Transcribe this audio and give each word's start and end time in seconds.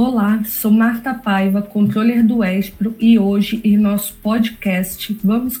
Olá, 0.00 0.44
sou 0.44 0.70
Marta 0.70 1.12
Paiva, 1.12 1.60
controller 1.60 2.24
do 2.24 2.44
Espro, 2.44 2.94
e 3.00 3.18
hoje, 3.18 3.60
em 3.64 3.76
nosso 3.76 4.14
podcast, 4.22 5.18
vamos 5.24 5.58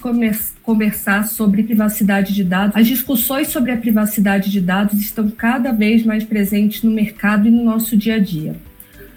conversar 0.62 1.26
sobre 1.26 1.64
privacidade 1.64 2.32
de 2.32 2.44
dados. 2.44 2.76
As 2.76 2.86
discussões 2.86 3.48
sobre 3.48 3.72
a 3.72 3.76
privacidade 3.76 4.48
de 4.48 4.60
dados 4.60 5.00
estão 5.00 5.28
cada 5.28 5.72
vez 5.72 6.04
mais 6.04 6.22
presentes 6.22 6.84
no 6.84 6.92
mercado 6.92 7.48
e 7.48 7.50
no 7.50 7.64
nosso 7.64 7.96
dia 7.96 8.14
a 8.14 8.20
dia. 8.20 8.54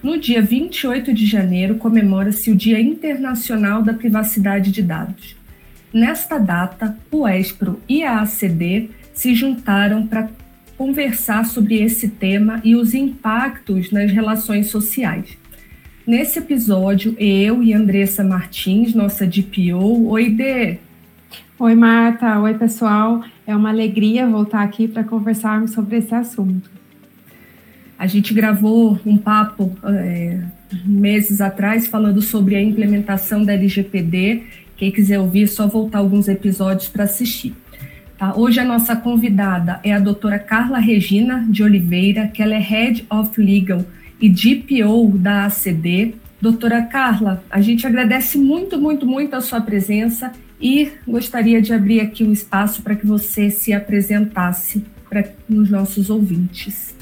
No 0.02 0.18
dia 0.18 0.42
28 0.42 1.14
de 1.14 1.28
janeiro, 1.28 1.75
comemora-se 1.75 2.50
o 2.50 2.56
Dia 2.56 2.82
Internacional 2.82 3.83
da 3.83 3.93
Privacidade 3.93 4.71
de 4.71 4.82
Dados. 4.82 5.36
Nesta 5.93 6.39
data, 6.39 6.97
o 7.11 7.28
Espro 7.28 7.79
e 7.88 8.04
a 8.04 8.21
ACD 8.21 8.89
se 9.14 9.36
juntaram 9.36 10.07
para 10.07 10.32
conversar 10.82 11.45
sobre 11.45 11.79
esse 11.79 12.07
tema 12.07 12.60
e 12.64 12.75
os 12.75 12.96
impactos 12.96 13.92
nas 13.92 14.11
relações 14.11 14.71
sociais. 14.71 15.37
Nesse 16.07 16.39
episódio, 16.39 17.15
eu 17.19 17.61
e 17.61 17.71
Andressa 17.71 18.23
Martins, 18.23 18.96
nossa 18.96 19.28
DPO. 19.28 20.07
Oi, 20.07 20.32
Dê! 20.32 20.79
Oi, 21.59 21.75
Marta. 21.75 22.39
Oi, 22.39 22.56
pessoal. 22.56 23.23
É 23.46 23.56
uma 23.56 23.70
alegria 23.70 24.28
voltar 24.28 24.64
aqui 24.64 24.87
para 24.87 25.04
conversarmos 25.04 25.70
sobre 25.70 25.97
esse 25.97 26.15
assunto. 26.15 26.68
A 27.95 28.07
gente 28.07 28.34
gravou 28.34 29.00
um 29.06 29.20
papo 29.20 29.78
é, 29.84 30.39
meses 30.84 31.42
atrás 31.42 31.86
falando 31.86 32.23
sobre 32.23 32.56
a 32.56 32.64
implementação 32.64 33.45
da 33.45 33.53
LGPD. 33.53 34.42
Quem 34.75 34.92
quiser 34.92 35.20
ouvir, 35.20 35.44
é 35.44 35.48
só 35.48 35.67
voltar 35.67 36.00
alguns 36.00 36.28
episódios 36.28 36.88
para 36.88 37.03
assistir. 37.03 37.53
Tá? 38.22 38.36
Hoje 38.38 38.59
a 38.59 38.64
nossa 38.64 38.95
convidada 38.95 39.80
é 39.84 39.92
a 39.92 39.98
doutora 39.98 40.38
Carla 40.38 40.78
Regina 40.78 41.44
de 41.50 41.64
Oliveira, 41.64 42.28
que 42.28 42.39
ela 42.39 42.53
é 42.53 42.59
Head 42.59 43.08
of 43.09 43.42
Legal 43.42 43.84
e 44.22 44.30
DPO 44.30 45.18
da 45.18 45.45
ACD. 45.45 46.14
Doutora 46.40 46.84
Carla, 46.84 47.44
a 47.50 47.60
gente 47.62 47.88
agradece 47.88 48.38
muito, 48.38 48.80
muito, 48.80 49.08
muito 49.08 49.36
a 49.36 49.42
sua 49.42 49.60
presença 49.60 50.32
e 50.62 50.92
gostaria 51.08 51.60
de 51.64 51.73
abrir 51.73 52.00
aqui 52.00 52.23
um 52.23 52.32
espaço 52.32 52.84
para 52.84 52.95
que 52.95 53.08
você 53.08 53.50
se 53.50 53.73
apresentasse 53.73 54.86
para 55.10 55.26
os 55.50 55.72
nossos 55.72 56.12
ouvintes. 56.12 56.95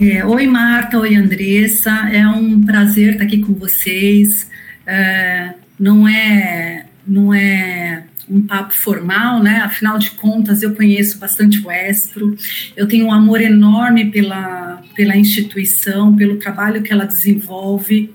É, 0.00 0.24
oi, 0.24 0.46
Marta. 0.46 0.96
Oi, 0.96 1.16
Andressa. 1.16 1.90
É 2.12 2.24
um 2.28 2.62
prazer 2.62 3.14
estar 3.14 3.24
aqui 3.24 3.38
com 3.38 3.52
vocês. 3.52 4.48
É, 4.90 5.54
não 5.78 6.08
é 6.08 6.86
não 7.06 7.32
é 7.32 8.04
um 8.28 8.42
papo 8.42 8.72
formal, 8.72 9.42
né? 9.42 9.58
Afinal 9.58 9.98
de 9.98 10.10
contas, 10.12 10.62
eu 10.62 10.74
conheço 10.74 11.18
bastante 11.18 11.58
o 11.66 11.70
Espro, 11.70 12.36
eu 12.76 12.86
tenho 12.86 13.06
um 13.06 13.12
amor 13.12 13.40
enorme 13.40 14.10
pela, 14.10 14.82
pela 14.94 15.16
instituição, 15.16 16.14
pelo 16.14 16.36
trabalho 16.36 16.82
que 16.82 16.92
ela 16.92 17.04
desenvolve 17.04 18.14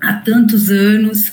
há 0.00 0.14
tantos 0.14 0.70
anos. 0.70 1.30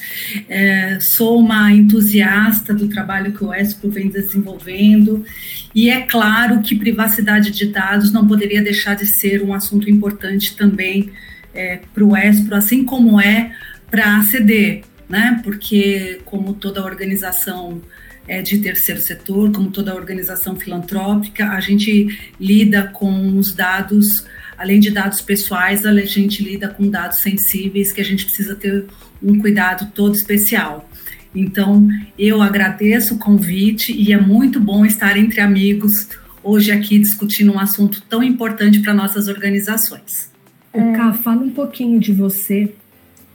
É, 0.48 1.00
sou 1.00 1.40
uma 1.40 1.72
entusiasta 1.72 2.74
do 2.74 2.88
trabalho 2.88 3.32
que 3.32 3.44
o 3.44 3.54
Espro 3.54 3.90
vem 3.90 4.10
desenvolvendo. 4.10 5.26
E 5.74 5.90
é 5.90 6.02
claro 6.02 6.62
que 6.62 6.76
privacidade 6.76 7.50
de 7.50 7.66
dados 7.66 8.12
não 8.12 8.28
poderia 8.28 8.62
deixar 8.62 8.96
de 8.96 9.08
ser 9.08 9.42
um 9.42 9.54
assunto 9.54 9.90
importante 9.90 10.56
também 10.56 11.12
é, 11.56 11.80
para 11.94 12.04
o 12.04 12.16
Espro, 12.16 12.56
assim 12.56 12.84
como 12.84 13.20
é 13.20 13.52
para 13.90 14.18
aceder, 14.18 14.84
né? 15.08 15.40
Porque 15.44 16.20
como 16.26 16.54
toda 16.54 16.84
organização 16.84 17.82
é, 18.28 18.42
de 18.42 18.58
terceiro 18.60 19.02
setor, 19.02 19.52
como 19.52 19.70
toda 19.70 19.96
organização 19.96 20.56
filantrópica, 20.56 21.50
a 21.50 21.60
gente 21.60 22.18
lida 22.40 22.84
com 22.94 23.38
os 23.38 23.54
dados, 23.54 24.26
além 24.58 24.80
de 24.80 24.92
dados 24.92 25.22
pessoais, 25.22 25.86
a 25.86 25.94
gente 26.02 26.44
lida 26.44 26.68
com 26.68 26.90
dados 26.90 27.20
sensíveis 27.20 27.92
que 27.92 28.02
a 28.02 28.06
gente 28.06 28.26
precisa 28.26 28.56
ter 28.56 28.86
um 29.22 29.40
cuidado 29.40 29.92
todo 29.94 30.16
especial. 30.16 30.90
Então, 31.34 31.88
eu 32.18 32.42
agradeço 32.42 33.16
o 33.16 33.20
convite 33.20 33.92
e 33.92 34.14
é 34.14 34.20
muito 34.20 34.60
bom 34.60 34.86
estar 34.86 35.18
entre 35.18 35.42
amigos 35.42 36.08
hoje 36.42 36.72
aqui 36.72 37.00
discutindo 37.00 37.52
um 37.52 37.60
assunto 37.60 38.02
tão 38.08 38.24
importante 38.24 38.80
para 38.80 38.94
nossas 38.94 39.28
organizações. 39.28 40.32
O 40.72 40.94
Cá, 40.94 41.14
fala 41.14 41.42
um 41.42 41.50
pouquinho 41.50 42.00
de 42.00 42.14
você, 42.14 42.74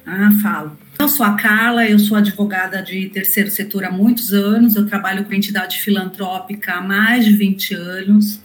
ah, 0.07 0.31
falo. 0.43 0.79
Eu 0.99 1.09
sou 1.09 1.25
a 1.25 1.35
Carla, 1.35 1.87
eu 1.87 1.99
sou 1.99 2.17
advogada 2.17 2.83
de 2.83 3.09
terceiro 3.09 3.51
setor 3.51 3.85
há 3.85 3.91
muitos 3.91 4.33
anos, 4.33 4.77
eu 4.77 4.87
trabalho 4.87 5.25
com 5.25 5.33
entidade 5.33 5.81
filantrópica 5.81 6.75
há 6.75 6.81
mais 6.81 7.25
de 7.25 7.33
20 7.33 7.75
anos. 7.75 8.41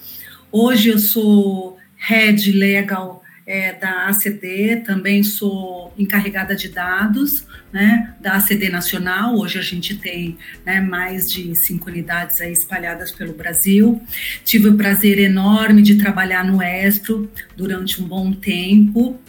Hoje 0.51 0.89
eu 0.89 0.99
sou 0.99 1.77
head 1.97 2.51
legal 2.51 3.23
é, 3.45 3.73
da 3.73 4.07
ACD, 4.07 4.77
também 4.85 5.23
sou 5.23 5.93
encarregada 5.97 6.55
de 6.55 6.69
dados 6.69 7.45
né, 7.72 8.16
da 8.19 8.33
ACD 8.33 8.69
Nacional. 8.69 9.35
Hoje 9.37 9.59
a 9.59 9.61
gente 9.61 9.95
tem 9.95 10.37
né, 10.66 10.81
mais 10.81 11.29
de 11.29 11.55
cinco 11.55 11.89
unidades 11.89 12.41
aí 12.41 12.51
espalhadas 12.51 13.11
pelo 13.11 13.33
Brasil. 13.33 14.01
Tive 14.43 14.69
o 14.69 14.77
prazer 14.77 15.19
enorme 15.19 15.81
de 15.81 15.95
trabalhar 15.95 16.43
no 16.43 16.61
Espro 16.61 17.29
durante 17.55 18.01
um 18.01 18.07
bom 18.07 18.31
tempo. 18.31 19.19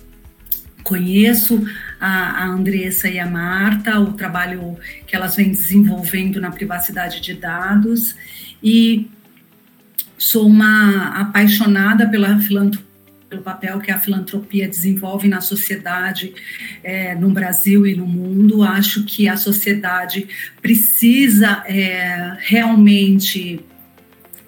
Conheço 0.82 1.66
a, 2.01 2.43
a 2.43 2.47
Andressa 2.47 3.09
e 3.09 3.19
a 3.19 3.27
Marta, 3.27 3.99
o 4.01 4.12
trabalho 4.12 4.79
que 5.07 5.15
elas 5.17 5.37
vêm 5.37 5.51
desenvolvendo 5.51 6.41
na 6.41 6.51
privacidade 6.51 7.21
de 7.21 7.34
dados 7.34 8.17
e 8.62 9.11
sou 10.19 10.47
uma 10.47 11.21
apaixonada 11.21 12.09
pela 12.09 12.39
pelo 13.29 13.43
papel 13.43 13.81
que 13.81 13.91
a 13.91 13.99
filantropia 13.99 14.69
desenvolve 14.69 15.29
na 15.29 15.41
sociedade, 15.41 16.33
é, 16.83 17.15
no 17.15 17.31
Brasil 17.31 17.87
e 17.87 17.95
no 17.95 18.06
mundo. 18.06 18.62
Acho 18.62 19.05
que 19.05 19.29
a 19.29 19.37
sociedade 19.37 20.29
precisa 20.62 21.65
é, 21.67 22.37
realmente 22.39 23.61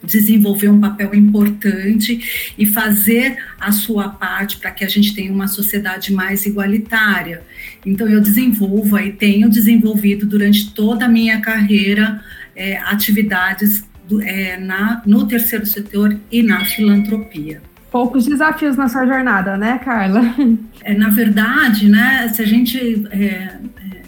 desenvolver 0.03 0.69
um 0.69 0.81
papel 0.81 1.14
importante 1.14 2.53
e 2.56 2.66
fazer 2.66 3.36
a 3.59 3.72
sua 3.72 4.09
parte 4.09 4.59
para 4.59 4.70
que 4.70 4.84
a 4.84 4.88
gente 4.88 5.14
tenha 5.14 5.32
uma 5.32 5.48
sociedade 5.48 6.12
mais 6.12 6.47
igualitária. 6.47 7.42
Então, 7.84 8.08
eu 8.08 8.20
desenvolvo 8.20 8.98
e 8.98 9.12
tenho 9.12 9.48
desenvolvido 9.48 10.26
durante 10.26 10.72
toda 10.72 11.06
a 11.06 11.08
minha 11.08 11.41
carreira 11.41 12.22
é, 12.54 12.76
atividades 12.78 13.84
do, 14.08 14.22
é, 14.22 14.58
na, 14.58 15.03
no 15.04 15.26
terceiro 15.26 15.66
setor 15.66 16.19
e 16.31 16.42
na 16.42 16.64
filantropia. 16.64 17.60
Poucos 17.91 18.26
desafios 18.26 18.76
na 18.76 18.88
sua 18.88 19.06
jornada, 19.06 19.56
né, 19.56 19.78
Carla? 19.78 20.34
É, 20.84 20.94
na 20.94 21.10
verdade, 21.10 21.87
né, 21.87 22.28
se 22.28 22.41
a 22.41 22.47
gente 22.47 23.04
é, 23.10 23.19
é 23.20 24.03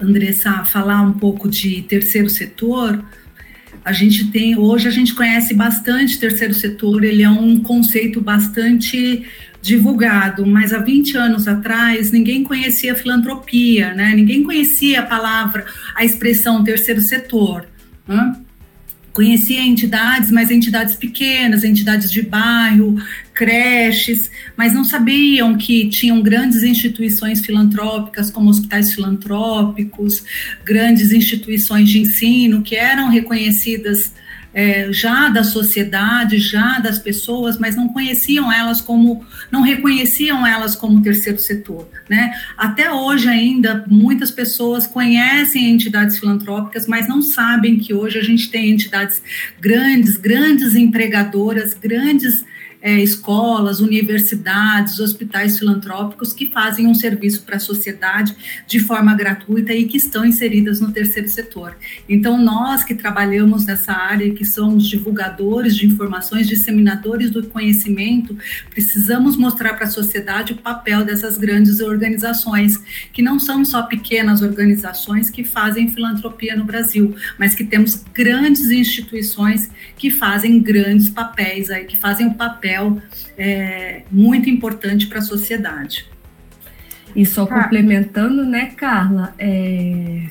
Andressa, 0.00 0.64
falar 0.64 1.02
um 1.02 1.12
pouco 1.12 1.50
de 1.50 1.82
terceiro 1.82 2.30
setor, 2.30 3.04
a 3.84 3.92
gente 3.92 4.30
tem, 4.30 4.56
hoje 4.56 4.88
a 4.88 4.90
gente 4.90 5.14
conhece 5.14 5.54
bastante 5.54 6.18
terceiro 6.18 6.54
setor, 6.54 7.02
ele 7.04 7.22
é 7.22 7.30
um 7.30 7.60
conceito 7.60 8.20
bastante 8.20 9.24
divulgado, 9.62 10.46
mas 10.46 10.72
há 10.72 10.78
20 10.78 11.16
anos 11.16 11.46
atrás 11.46 12.10
ninguém 12.10 12.42
conhecia 12.42 12.94
filantropia, 12.94 13.92
né? 13.94 14.12
Ninguém 14.14 14.42
conhecia 14.42 15.00
a 15.00 15.06
palavra, 15.06 15.66
a 15.94 16.04
expressão 16.04 16.64
terceiro 16.64 17.00
setor. 17.00 17.66
Né? 18.06 18.36
Conhecia 19.12 19.60
entidades, 19.60 20.30
mas 20.30 20.50
entidades 20.50 20.94
pequenas, 20.94 21.64
entidades 21.64 22.10
de 22.10 22.22
bairro, 22.22 22.96
creches, 23.40 24.30
mas 24.54 24.74
não 24.74 24.84
sabiam 24.84 25.56
que 25.56 25.88
tinham 25.88 26.20
grandes 26.20 26.62
instituições 26.62 27.40
filantrópicas, 27.40 28.30
como 28.30 28.50
hospitais 28.50 28.92
filantrópicos, 28.92 30.22
grandes 30.62 31.10
instituições 31.10 31.88
de 31.88 32.00
ensino 32.00 32.60
que 32.60 32.76
eram 32.76 33.08
reconhecidas 33.08 34.12
é, 34.52 34.92
já 34.92 35.30
da 35.30 35.42
sociedade, 35.42 36.36
já 36.36 36.80
das 36.80 36.98
pessoas, 36.98 37.58
mas 37.58 37.74
não 37.76 37.88
conheciam 37.88 38.52
elas 38.52 38.82
como, 38.82 39.24
não 39.50 39.62
reconheciam 39.62 40.46
elas 40.46 40.76
como 40.76 41.00
terceiro 41.00 41.38
setor, 41.38 41.88
né? 42.10 42.34
Até 42.58 42.92
hoje 42.92 43.26
ainda 43.26 43.86
muitas 43.88 44.30
pessoas 44.30 44.86
conhecem 44.86 45.70
entidades 45.70 46.18
filantrópicas, 46.18 46.86
mas 46.86 47.08
não 47.08 47.22
sabem 47.22 47.78
que 47.78 47.94
hoje 47.94 48.18
a 48.18 48.22
gente 48.22 48.50
tem 48.50 48.70
entidades 48.70 49.22
grandes, 49.58 50.18
grandes 50.18 50.74
empregadoras, 50.74 51.72
grandes 51.72 52.44
é, 52.82 53.00
escolas, 53.00 53.80
universidades, 53.80 54.98
hospitais 55.00 55.58
filantrópicos 55.58 56.32
que 56.32 56.46
fazem 56.46 56.86
um 56.86 56.94
serviço 56.94 57.42
para 57.42 57.56
a 57.56 57.60
sociedade 57.60 58.34
de 58.66 58.80
forma 58.80 59.14
gratuita 59.14 59.72
e 59.72 59.84
que 59.84 59.98
estão 59.98 60.24
inseridas 60.24 60.80
no 60.80 60.90
terceiro 60.90 61.28
setor. 61.28 61.76
Então, 62.08 62.42
nós 62.42 62.82
que 62.82 62.94
trabalhamos 62.94 63.66
nessa 63.66 63.92
área, 63.92 64.32
que 64.32 64.44
somos 64.44 64.88
divulgadores 64.88 65.76
de 65.76 65.86
informações, 65.86 66.48
disseminadores 66.48 67.30
do 67.30 67.46
conhecimento, 67.46 68.36
precisamos 68.70 69.36
mostrar 69.36 69.74
para 69.74 69.86
a 69.86 69.90
sociedade 69.90 70.52
o 70.52 70.56
papel 70.56 71.04
dessas 71.04 71.36
grandes 71.36 71.80
organizações, 71.80 72.78
que 73.12 73.22
não 73.22 73.38
são 73.38 73.64
só 73.64 73.82
pequenas 73.82 74.40
organizações 74.42 75.28
que 75.28 75.44
fazem 75.44 75.88
filantropia 75.88 76.56
no 76.56 76.64
Brasil, 76.64 77.14
mas 77.38 77.54
que 77.54 77.64
temos 77.64 78.02
grandes 78.14 78.70
instituições 78.70 79.70
que 79.96 80.10
fazem 80.10 80.60
grandes 80.60 81.08
papéis 81.08 81.70
aí, 81.70 81.84
que 81.84 81.96
fazem 81.96 82.26
o 82.26 82.30
um 82.30 82.34
papel 82.70 83.02
é, 83.36 84.02
muito 84.10 84.48
importante 84.48 85.06
para 85.06 85.18
a 85.18 85.22
sociedade. 85.22 86.06
E 87.14 87.26
só 87.26 87.44
complementando, 87.44 88.44
né, 88.44 88.72
Carla, 88.76 89.34
é, 89.38 90.26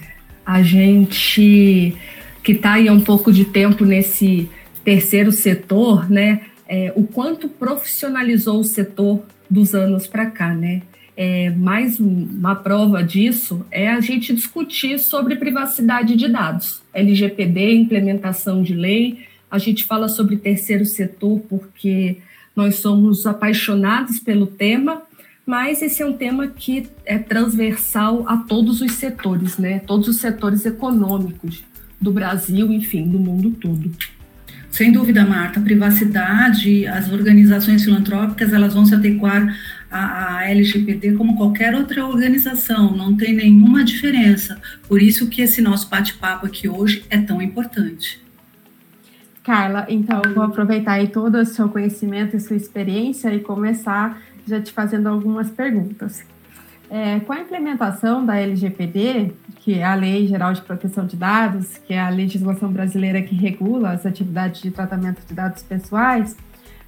a 0.45 0.61
gente 0.61 1.95
que 2.41 2.53
está 2.53 2.73
aí 2.73 2.87
há 2.87 2.93
um 2.93 3.01
pouco 3.01 3.33
de 3.33 3.43
tempo 3.43 3.83
nesse 3.83 4.49
terceiro 4.83 5.31
setor, 5.31 6.09
né, 6.09 6.41
é, 6.67 6.93
o 6.95 7.03
quanto 7.03 7.49
profissionalizou 7.49 8.61
o 8.61 8.63
setor 8.63 9.21
dos 9.49 9.75
anos 9.75 10.07
para 10.07 10.27
cá, 10.27 10.53
né? 10.53 10.83
É, 11.17 11.49
mais 11.49 11.99
uma 11.99 12.55
prova 12.55 13.03
disso 13.03 13.65
é 13.69 13.89
a 13.89 13.99
gente 13.99 14.33
discutir 14.33 14.97
sobre 14.99 15.35
privacidade 15.35 16.15
de 16.15 16.29
dados, 16.29 16.81
LGPD, 16.93 17.73
implementação 17.73 18.63
de 18.63 18.73
lei. 18.73 19.25
A 19.51 19.57
gente 19.57 19.83
fala 19.83 20.07
sobre 20.07 20.37
terceiro 20.37 20.85
setor 20.85 21.41
porque 21.49 22.19
nós 22.55 22.75
somos 22.75 23.25
apaixonados 23.25 24.19
pelo 24.19 24.47
tema, 24.47 25.01
mas 25.45 25.81
esse 25.81 26.01
é 26.01 26.05
um 26.05 26.13
tema 26.13 26.47
que 26.47 26.87
é 27.05 27.17
transversal 27.17 28.23
a 28.27 28.37
todos 28.37 28.81
os 28.81 28.91
setores, 28.93 29.57
né? 29.57 29.79
Todos 29.79 30.07
os 30.07 30.17
setores 30.17 30.65
econômicos 30.65 31.63
do 31.99 32.11
Brasil, 32.11 32.71
enfim, 32.71 33.07
do 33.07 33.17
mundo 33.17 33.51
todo. 33.59 33.91
Sem 34.71 34.91
dúvida, 34.91 35.25
Marta, 35.25 35.59
a 35.59 35.63
privacidade, 35.63 36.85
as 36.85 37.11
organizações 37.11 37.83
filantrópicas, 37.83 38.53
elas 38.53 38.73
vão 38.73 38.85
se 38.85 38.93
adequar 38.93 39.57
à, 39.89 40.37
à 40.37 40.49
LGPD 40.49 41.13
como 41.13 41.35
qualquer 41.35 41.73
outra 41.73 42.05
organização, 42.05 42.95
não 42.95 43.17
tem 43.17 43.33
nenhuma 43.33 43.83
diferença. 43.83 44.61
Por 44.87 45.01
isso 45.01 45.27
que 45.27 45.41
esse 45.41 45.61
nosso 45.61 45.89
bate-papo 45.89 46.45
aqui 46.45 46.69
hoje 46.69 47.03
é 47.09 47.17
tão 47.17 47.41
importante. 47.41 48.21
Carla, 49.49 49.87
então 49.89 50.21
eu 50.23 50.35
vou 50.35 50.43
aproveitar 50.43 50.91
aí 50.91 51.07
todo 51.07 51.39
o 51.39 51.43
seu 51.43 51.67
conhecimento 51.67 52.37
e 52.37 52.39
sua 52.39 52.55
experiência 52.55 53.33
e 53.33 53.39
começar 53.39 54.21
já 54.45 54.61
te 54.61 54.71
fazendo 54.71 55.09
algumas 55.09 55.49
perguntas. 55.49 56.23
É, 56.87 57.19
com 57.21 57.33
a 57.33 57.39
implementação 57.39 58.23
da 58.23 58.37
LGPD, 58.37 59.31
que 59.55 59.79
é 59.79 59.83
a 59.83 59.95
Lei 59.95 60.27
Geral 60.27 60.53
de 60.53 60.61
Proteção 60.61 61.03
de 61.03 61.17
Dados, 61.17 61.79
que 61.79 61.95
é 61.95 61.99
a 61.99 62.09
legislação 62.09 62.71
brasileira 62.71 63.23
que 63.23 63.33
regula 63.33 63.89
as 63.89 64.05
atividades 64.05 64.61
de 64.61 64.69
tratamento 64.69 65.25
de 65.25 65.33
dados 65.33 65.63
pessoais, 65.63 66.37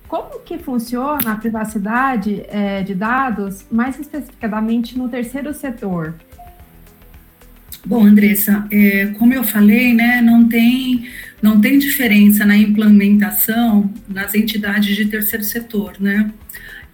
como 0.07 0.41
que 0.41 0.59
funciona 0.59 1.31
a 1.31 1.35
privacidade 1.37 2.45
é, 2.47 2.83
de 2.83 2.93
dados, 2.93 3.65
mais 3.71 3.99
especificadamente 3.99 4.95
no 4.95 5.09
terceiro 5.09 5.51
setor? 5.51 6.13
Bom, 7.85 8.05
Andressa, 8.05 8.67
é, 8.71 9.07
como 9.17 9.33
eu 9.33 9.43
falei, 9.43 9.93
né, 9.93 10.21
não 10.21 10.47
tem 10.47 11.07
não 11.41 11.59
tem 11.59 11.79
diferença 11.79 12.45
na 12.45 12.55
implementação 12.55 13.91
nas 14.07 14.35
entidades 14.35 14.95
de 14.95 15.05
terceiro 15.07 15.43
setor, 15.43 15.95
né? 15.99 16.31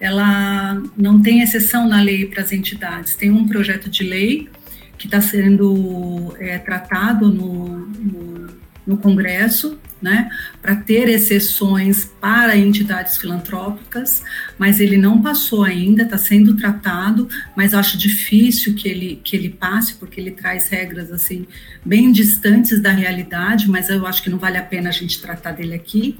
Ela 0.00 0.82
não 0.96 1.20
tem 1.20 1.42
exceção 1.42 1.86
na 1.86 2.00
lei 2.00 2.24
para 2.24 2.42
as 2.42 2.50
entidades. 2.50 3.14
Tem 3.14 3.30
um 3.30 3.46
projeto 3.46 3.90
de 3.90 4.04
lei 4.04 4.48
que 4.96 5.06
está 5.06 5.20
sendo 5.20 6.34
é, 6.38 6.56
tratado 6.58 7.28
no, 7.28 7.78
no, 7.88 8.46
no 8.86 8.96
Congresso, 8.96 9.78
né, 10.00 10.30
para 10.62 10.76
ter 10.76 11.08
exceções 11.08 12.04
para 12.20 12.56
entidades 12.56 13.16
filantrópicas, 13.16 14.22
mas 14.56 14.80
ele 14.80 14.96
não 14.96 15.20
passou 15.20 15.64
ainda, 15.64 16.04
está 16.04 16.16
sendo 16.16 16.56
tratado, 16.56 17.28
mas 17.56 17.74
acho 17.74 17.98
difícil 17.98 18.74
que 18.74 18.88
ele, 18.88 19.20
que 19.22 19.36
ele 19.36 19.48
passe, 19.48 19.94
porque 19.94 20.20
ele 20.20 20.30
traz 20.30 20.68
regras 20.68 21.10
assim 21.10 21.46
bem 21.84 22.12
distantes 22.12 22.80
da 22.80 22.90
realidade, 22.90 23.68
mas 23.68 23.88
eu 23.88 24.06
acho 24.06 24.22
que 24.22 24.30
não 24.30 24.38
vale 24.38 24.56
a 24.56 24.62
pena 24.62 24.88
a 24.88 24.92
gente 24.92 25.20
tratar 25.20 25.52
dele 25.52 25.74
aqui. 25.74 26.16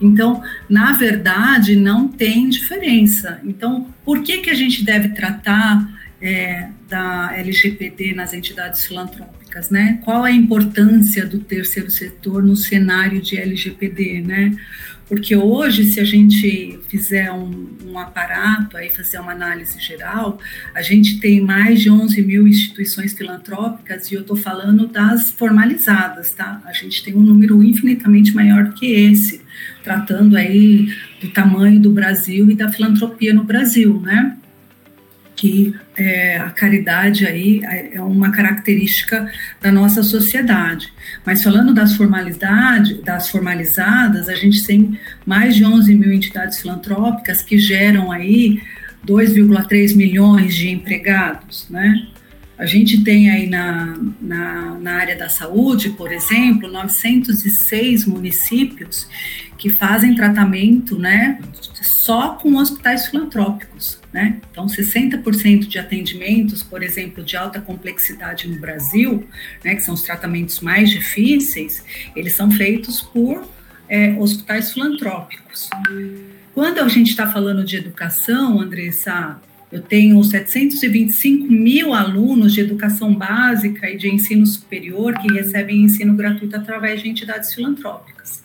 Então, 0.00 0.42
na 0.68 0.92
verdade, 0.92 1.76
não 1.76 2.08
tem 2.08 2.48
diferença. 2.48 3.40
Então, 3.44 3.88
por 4.04 4.22
que, 4.22 4.38
que 4.38 4.50
a 4.50 4.54
gente 4.54 4.84
deve 4.84 5.10
tratar 5.10 5.88
é, 6.22 6.68
da 6.88 7.36
LGPD 7.36 8.14
nas 8.14 8.32
entidades 8.32 8.86
filantrópicas, 8.86 9.41
né? 9.70 9.98
Qual 10.02 10.24
a 10.24 10.30
importância 10.30 11.26
do 11.26 11.38
terceiro 11.38 11.90
setor 11.90 12.42
no 12.42 12.56
cenário 12.56 13.20
de 13.20 13.36
LGPD, 13.36 14.22
né? 14.22 14.56
Porque 15.12 15.36
hoje, 15.36 15.84
se 15.84 16.00
a 16.00 16.04
gente 16.04 16.80
fizer 16.88 17.30
um, 17.30 17.68
um, 17.84 17.98
aparato, 17.98 18.78
aí 18.78 18.88
fazer 18.88 19.18
uma 19.18 19.32
análise 19.32 19.78
geral, 19.78 20.38
a 20.74 20.80
gente 20.80 21.20
tem 21.20 21.38
mais 21.38 21.82
de 21.82 21.90
11 21.90 22.22
mil 22.22 22.48
instituições 22.48 23.12
filantrópicas 23.12 24.10
e 24.10 24.14
eu 24.14 24.22
estou 24.22 24.36
falando 24.36 24.86
das 24.86 25.30
formalizadas, 25.30 26.30
tá? 26.30 26.62
A 26.64 26.72
gente 26.72 27.04
tem 27.04 27.14
um 27.14 27.20
número 27.20 27.62
infinitamente 27.62 28.34
maior 28.34 28.64
do 28.64 28.72
que 28.72 28.86
esse, 28.86 29.42
tratando 29.84 30.34
aí 30.34 30.88
do 31.20 31.28
tamanho 31.28 31.78
do 31.78 31.90
Brasil 31.90 32.50
e 32.50 32.54
da 32.54 32.72
filantropia 32.72 33.34
no 33.34 33.44
Brasil, 33.44 34.00
né? 34.00 34.38
Que 35.42 35.74
é, 35.96 36.36
a 36.36 36.50
caridade 36.50 37.26
aí 37.26 37.62
é 37.92 38.00
uma 38.00 38.30
característica 38.30 39.28
da 39.60 39.72
nossa 39.72 40.00
sociedade. 40.00 40.92
Mas 41.26 41.42
falando 41.42 41.74
das 41.74 41.96
formalidades, 41.96 43.02
das 43.02 43.28
formalizadas, 43.28 44.28
a 44.28 44.36
gente 44.36 44.64
tem 44.64 44.96
mais 45.26 45.56
de 45.56 45.64
11 45.64 45.96
mil 45.96 46.12
entidades 46.12 46.60
filantrópicas 46.60 47.42
que 47.42 47.58
geram 47.58 48.12
aí 48.12 48.62
2,3 49.04 49.96
milhões 49.96 50.54
de 50.54 50.70
empregados, 50.70 51.66
né? 51.68 52.06
A 52.56 52.64
gente 52.64 53.02
tem 53.02 53.28
aí 53.28 53.48
na, 53.48 53.98
na, 54.20 54.78
na, 54.78 54.92
área 54.92 55.16
da 55.18 55.28
saúde, 55.28 55.90
por 55.90 56.12
exemplo, 56.12 56.70
906 56.70 58.06
municípios 58.06 59.08
que 59.58 59.70
fazem 59.70 60.14
tratamento, 60.14 60.96
né, 60.96 61.40
só 61.82 62.34
com 62.34 62.54
hospitais 62.54 63.06
filantrópicos. 63.06 64.01
Né? 64.12 64.40
Então, 64.50 64.66
60% 64.66 65.60
de 65.66 65.78
atendimentos, 65.78 66.62
por 66.62 66.82
exemplo, 66.82 67.24
de 67.24 67.34
alta 67.34 67.60
complexidade 67.60 68.46
no 68.46 68.56
Brasil, 68.56 69.26
né, 69.64 69.74
que 69.74 69.80
são 69.80 69.94
os 69.94 70.02
tratamentos 70.02 70.60
mais 70.60 70.90
difíceis, 70.90 71.82
eles 72.14 72.34
são 72.34 72.50
feitos 72.50 73.00
por 73.00 73.48
é, 73.88 74.12
hospitais 74.18 74.72
filantrópicos. 74.72 75.70
Quando 76.54 76.80
a 76.80 76.88
gente 76.88 77.08
está 77.08 77.30
falando 77.30 77.64
de 77.64 77.76
educação, 77.76 78.60
Andressa, 78.60 79.40
eu 79.70 79.80
tenho 79.80 80.22
725 80.22 81.50
mil 81.50 81.94
alunos 81.94 82.52
de 82.52 82.60
educação 82.60 83.14
básica 83.14 83.88
e 83.88 83.96
de 83.96 84.08
ensino 84.08 84.44
superior 84.44 85.14
que 85.18 85.32
recebem 85.32 85.80
ensino 85.80 86.14
gratuito 86.14 86.54
através 86.54 87.00
de 87.00 87.08
entidades 87.08 87.54
filantrópicas. 87.54 88.41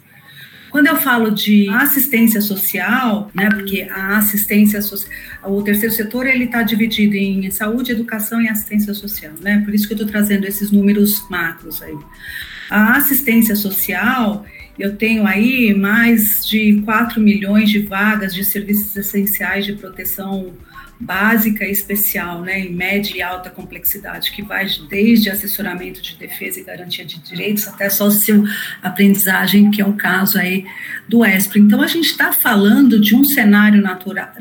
Quando 0.78 0.86
eu 0.86 0.98
falo 0.98 1.32
de 1.32 1.68
assistência 1.70 2.40
social, 2.40 3.32
né, 3.34 3.50
porque 3.50 3.88
a 3.90 4.20
assistência 4.20 4.80
social, 4.80 5.12
o 5.44 5.64
terceiro 5.64 5.92
setor 5.92 6.28
ele 6.28 6.44
está 6.44 6.62
dividido 6.62 7.16
em 7.16 7.50
saúde, 7.50 7.94
educação 7.94 8.40
e 8.40 8.48
assistência 8.48 8.94
social, 8.94 9.34
né? 9.42 9.60
Por 9.66 9.74
isso 9.74 9.88
que 9.88 9.94
eu 9.94 9.96
estou 9.96 10.08
trazendo 10.08 10.46
esses 10.46 10.70
números 10.70 11.28
macros 11.32 11.82
aí. 11.82 11.98
A 12.70 12.96
assistência 12.96 13.56
social, 13.56 14.46
eu 14.78 14.96
tenho 14.96 15.26
aí 15.26 15.74
mais 15.74 16.46
de 16.46 16.80
4 16.86 17.20
milhões 17.20 17.72
de 17.72 17.80
vagas 17.80 18.32
de 18.32 18.46
serviços 18.46 18.96
essenciais 18.96 19.66
de 19.66 19.74
proteção 19.74 20.54
básica 21.00 21.66
e 21.66 21.72
especial, 21.72 22.42
né, 22.42 22.60
em 22.60 22.74
média 22.74 23.16
e 23.16 23.22
alta 23.22 23.50
complexidade, 23.50 24.32
que 24.32 24.42
vai 24.42 24.68
desde 24.90 25.30
assessoramento 25.30 26.02
de 26.02 26.16
defesa 26.16 26.60
e 26.60 26.64
garantia 26.64 27.06
de 27.06 27.20
direitos 27.20 27.68
até 27.68 27.90
sócio 27.90 28.44
aprendizagem, 28.82 29.70
que 29.70 29.82
é 29.82 29.86
o 29.86 29.94
caso 29.94 30.40
aí 30.40 30.66
do 31.08 31.24
ESPRO. 31.24 31.60
Então, 31.60 31.82
a 31.82 31.88
gente 31.88 32.08
está 32.08 32.34
falando 32.34 33.00
de 33.00 33.16
um 33.16 33.24
cenário 33.24 33.84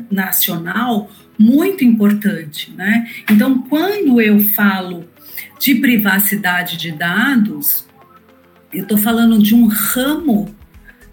nacional 0.09 1.11
muito 1.37 1.83
importante, 1.83 2.71
né? 2.75 3.07
Então, 3.29 3.61
quando 3.61 4.19
eu 4.19 4.39
falo 4.39 5.07
de 5.59 5.75
privacidade 5.75 6.77
de 6.77 6.91
dados, 6.91 7.85
eu 8.73 8.83
estou 8.83 8.97
falando 8.97 9.37
de 9.37 9.53
um 9.53 9.67
ramo 9.67 10.55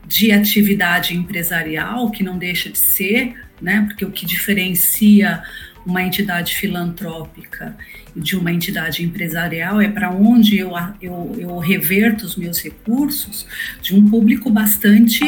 de 0.07 0.33
atividade 0.33 1.15
empresarial 1.15 2.11
que 2.11 2.23
não 2.23 2.39
deixa 2.39 2.71
de 2.71 2.79
ser 2.79 3.35
né? 3.61 3.85
Porque 3.89 4.05
o 4.05 4.11
que 4.11 4.27
diferencia 4.27 5.43
uma 5.87 6.03
entidade 6.03 6.55
filantrópica 6.55 7.77
de 8.17 8.37
uma 8.37 8.53
entidade 8.53 9.05
empresarial, 9.05 9.81
é 9.81 9.89
para 9.89 10.11
onde 10.11 10.57
eu, 10.57 10.73
eu, 11.03 11.37
eu, 11.37 11.59
reverto 11.59 12.25
os 12.25 12.37
meus 12.37 12.63
recursos 12.63 13.47
de 13.83 13.95
um 13.95 14.09
público 14.09 14.49
bastante 14.51 15.21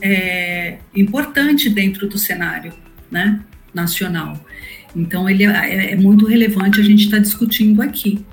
é, 0.00 0.78
importante 0.94 1.70
dentro 1.70 2.08
do 2.08 2.18
cenário 2.18 2.72
né, 3.10 3.40
nacional. 3.72 4.44
Então, 4.94 5.30
ele 5.30 5.44
é, 5.44 5.92
é 5.92 5.96
muito 5.96 6.26
relevante 6.26 6.80
a 6.80 6.84
gente 6.84 7.04
estar 7.04 7.18
tá 7.18 7.22
discutindo 7.22 7.80
aqui. 7.80 8.24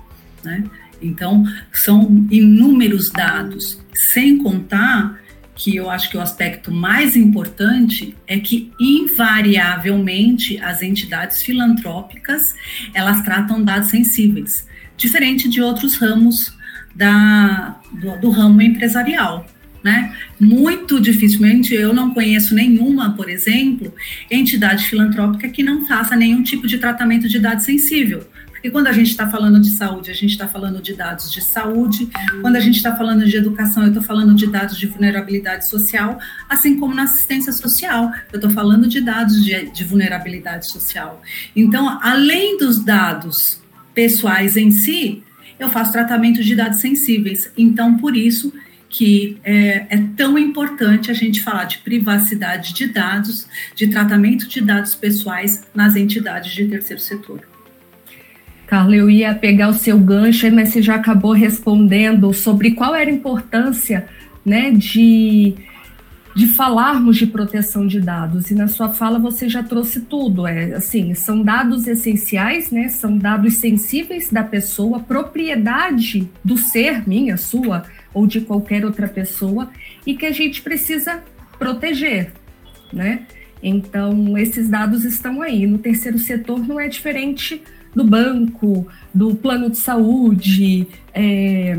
Né? 0.44 0.63
Então, 1.01 1.44
são 1.72 2.27
inúmeros 2.32 3.10
dados, 3.12 3.79
sem 3.94 4.38
contar 4.38 5.20
que 5.60 5.75
eu 5.75 5.89
acho 5.89 6.10
que 6.10 6.16
o 6.16 6.22
aspecto 6.22 6.72
mais 6.72 7.18
importante 7.18 8.16
é 8.25 8.39
que 8.39 8.72
invariavelmente 8.80 10.58
as 10.60 10.82
entidades 10.82 11.44
filantrópicas 11.44 12.56
elas 12.94 13.22
tratam 13.24 13.62
dados 13.62 13.89
sensíveis, 13.89 14.66
diferente 14.96 15.50
de 15.50 15.62
outros 15.62 15.98
ramos 15.98 16.54
da, 16.96 17.78
do, 17.92 18.22
do 18.22 18.30
ramo 18.30 18.62
empresarial. 18.62 19.46
Né? 19.84 20.13
Muito 20.39 21.00
dificilmente 21.00 21.74
eu 21.74 21.94
não 21.94 22.13
conheço 22.13 22.56
nenhuma, 22.56 23.13
por 23.13 23.30
exemplo, 23.30 23.94
entidade 24.32 24.86
filantrópica 24.86 25.50
que 25.50 25.62
não 25.62 25.86
faça 25.86 26.16
nenhum 26.16 26.42
tipo 26.42 26.68
de 26.68 26.78
tratamento 26.78 27.28
de 27.28 27.38
dado 27.38 27.62
sensível. 27.62 28.25
Porque 28.60 28.72
quando 28.72 28.88
a 28.88 28.92
gente 28.92 29.10
está 29.10 29.30
falando 29.30 29.60
de 29.62 29.70
saúde, 29.72 30.12
a 30.12 30.13
gente 30.13 30.32
está 30.32 30.46
falando 30.46 30.82
de 30.82 30.94
dados 30.94 31.32
de 31.32 31.42
saúde, 31.42 32.10
quando 32.42 32.58
a 32.58 32.60
gente 32.60 32.75
está 32.75 32.94
falando 32.96 33.25
de 33.25 33.38
educação, 33.38 33.84
eu 33.84 33.88
estou 33.88 34.04
falando 34.04 34.36
de 34.36 34.48
dados 34.48 34.78
de 34.78 34.86
vulnerabilidade 34.86 35.68
social, 35.68 36.20
assim 36.50 36.78
como 36.78 36.94
na 36.94 37.04
assistência 37.04 37.54
social, 37.54 38.12
eu 38.34 38.38
estou 38.38 38.51
falando 38.51 38.88
de 38.88 39.00
dados 39.00 39.44
de, 39.44 39.72
de 39.72 39.84
vulnerabilidade 39.86 40.70
social. 40.70 41.22
Então, 41.56 42.00
além 42.01 42.58
dos 42.58 42.84
dados 42.84 43.62
pessoais 43.96 44.58
em 44.58 44.72
si, 44.72 45.24
eu 45.58 45.70
faço 45.70 45.94
tratamento 45.94 46.44
de 46.44 46.56
dados 46.56 46.80
sensíveis. 46.80 47.50
Então, 47.58 47.98
por 47.98 48.16
isso 48.16 48.54
que 48.89 49.38
é, 49.44 49.86
é, 49.89 50.04
tão 50.18 50.38
importante 50.38 51.12
a 51.12 51.13
gente 51.13 51.42
falar 51.42 51.66
de 51.66 51.78
privacidade 51.78 52.74
de 52.74 52.88
dados, 52.88 53.48
de 53.74 53.88
tratamento 53.88 54.48
de 54.48 54.60
dados 54.60 54.96
pessoais 54.96 55.63
nas 55.74 55.96
entidades 55.96 56.51
de 56.51 56.68
terceiro 56.68 57.01
setor. 57.01 57.42
Carla, 58.70 58.96
eu 58.96 59.10
ia 59.10 59.34
pegar 59.34 59.70
o 59.70 59.74
seu 59.74 59.98
gancho, 59.98 60.50
mas 60.52 60.70
você 60.70 60.80
já 60.80 60.94
acabou 60.94 61.32
respondendo 61.32 62.32
sobre 62.32 62.76
qual 62.76 62.94
era 62.94 63.10
a 63.10 63.14
importância 63.14 64.08
né, 64.46 64.70
de, 64.70 65.56
de 66.36 66.46
falarmos 66.50 67.18
de 67.18 67.26
proteção 67.26 67.88
de 67.88 68.00
dados. 68.00 68.52
E 68.52 68.54
na 68.54 68.68
sua 68.68 68.90
fala 68.90 69.18
você 69.18 69.50
já 69.50 69.64
trouxe 69.64 70.02
tudo. 70.02 70.46
É 70.46 70.76
assim, 70.76 71.16
são 71.16 71.42
dados 71.42 71.88
essenciais, 71.88 72.70
né? 72.70 72.90
São 72.90 73.18
dados 73.18 73.56
sensíveis 73.56 74.30
da 74.30 74.44
pessoa, 74.44 75.00
propriedade 75.00 76.30
do 76.46 76.56
ser, 76.56 77.08
minha, 77.08 77.38
sua 77.38 77.86
ou 78.14 78.28
de 78.28 78.40
qualquer 78.40 78.86
outra 78.86 79.08
pessoa, 79.08 79.72
e 80.06 80.16
que 80.16 80.28
a 80.28 80.32
gente 80.32 80.62
precisa 80.62 81.24
proteger, 81.58 82.34
né? 82.94 83.24
Então, 83.64 84.38
esses 84.38 84.70
dados 84.70 85.06
estão 85.06 85.42
aí. 85.42 85.66
No 85.66 85.80
terceiro 85.80 86.20
setor 86.20 86.60
não 86.60 86.80
é 86.80 86.88
diferente 86.88 87.64
do 87.96 88.03
banco, 88.03 88.88
do 89.13 89.36
plano 89.36 89.69
de 89.69 89.77
saúde, 89.77 90.88
é, 91.13 91.77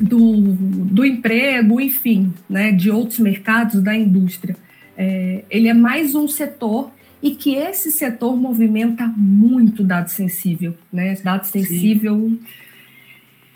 do, 0.00 0.42
do 0.42 1.04
emprego, 1.04 1.80
enfim, 1.80 2.32
né, 2.48 2.72
de 2.72 2.90
outros 2.90 3.18
mercados 3.18 3.82
da 3.82 3.94
indústria. 3.94 4.56
É, 4.96 5.44
ele 5.50 5.68
é 5.68 5.74
mais 5.74 6.14
um 6.14 6.26
setor 6.26 6.90
e 7.22 7.32
que 7.32 7.54
esse 7.54 7.90
setor 7.90 8.36
movimenta 8.36 9.06
muito 9.16 9.82
dado 9.82 10.08
sensível, 10.08 10.74
né? 10.92 11.16
Dado 11.22 11.44
sensível. 11.44 12.14
Sim. 12.14 12.40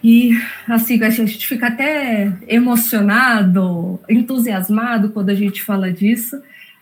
E 0.02 0.32
assim, 0.66 1.02
a 1.02 1.11
gente 1.11 1.47
fica 1.47 1.66
até 1.68 2.32
emocionado, 2.49 4.00
entusiasmado 4.09 5.11
quando 5.11 5.28
a 5.28 5.35
gente 5.35 5.62
fala 5.62 5.92
disso, 5.92 6.40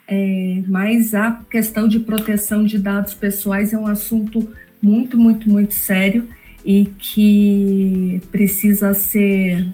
é, 0.08 0.62
mas 0.66 1.14
a 1.14 1.32
questão 1.50 1.86
de 1.86 2.00
proteção 2.00 2.64
de 2.64 2.78
dados 2.78 3.12
pessoais 3.12 3.74
é 3.74 3.78
um 3.78 3.86
assunto 3.86 4.48
muito, 4.80 5.18
muito, 5.18 5.50
muito 5.50 5.74
sério 5.74 6.26
e 6.64 6.86
que 6.98 8.22
precisa 8.32 8.94
ser 8.94 9.66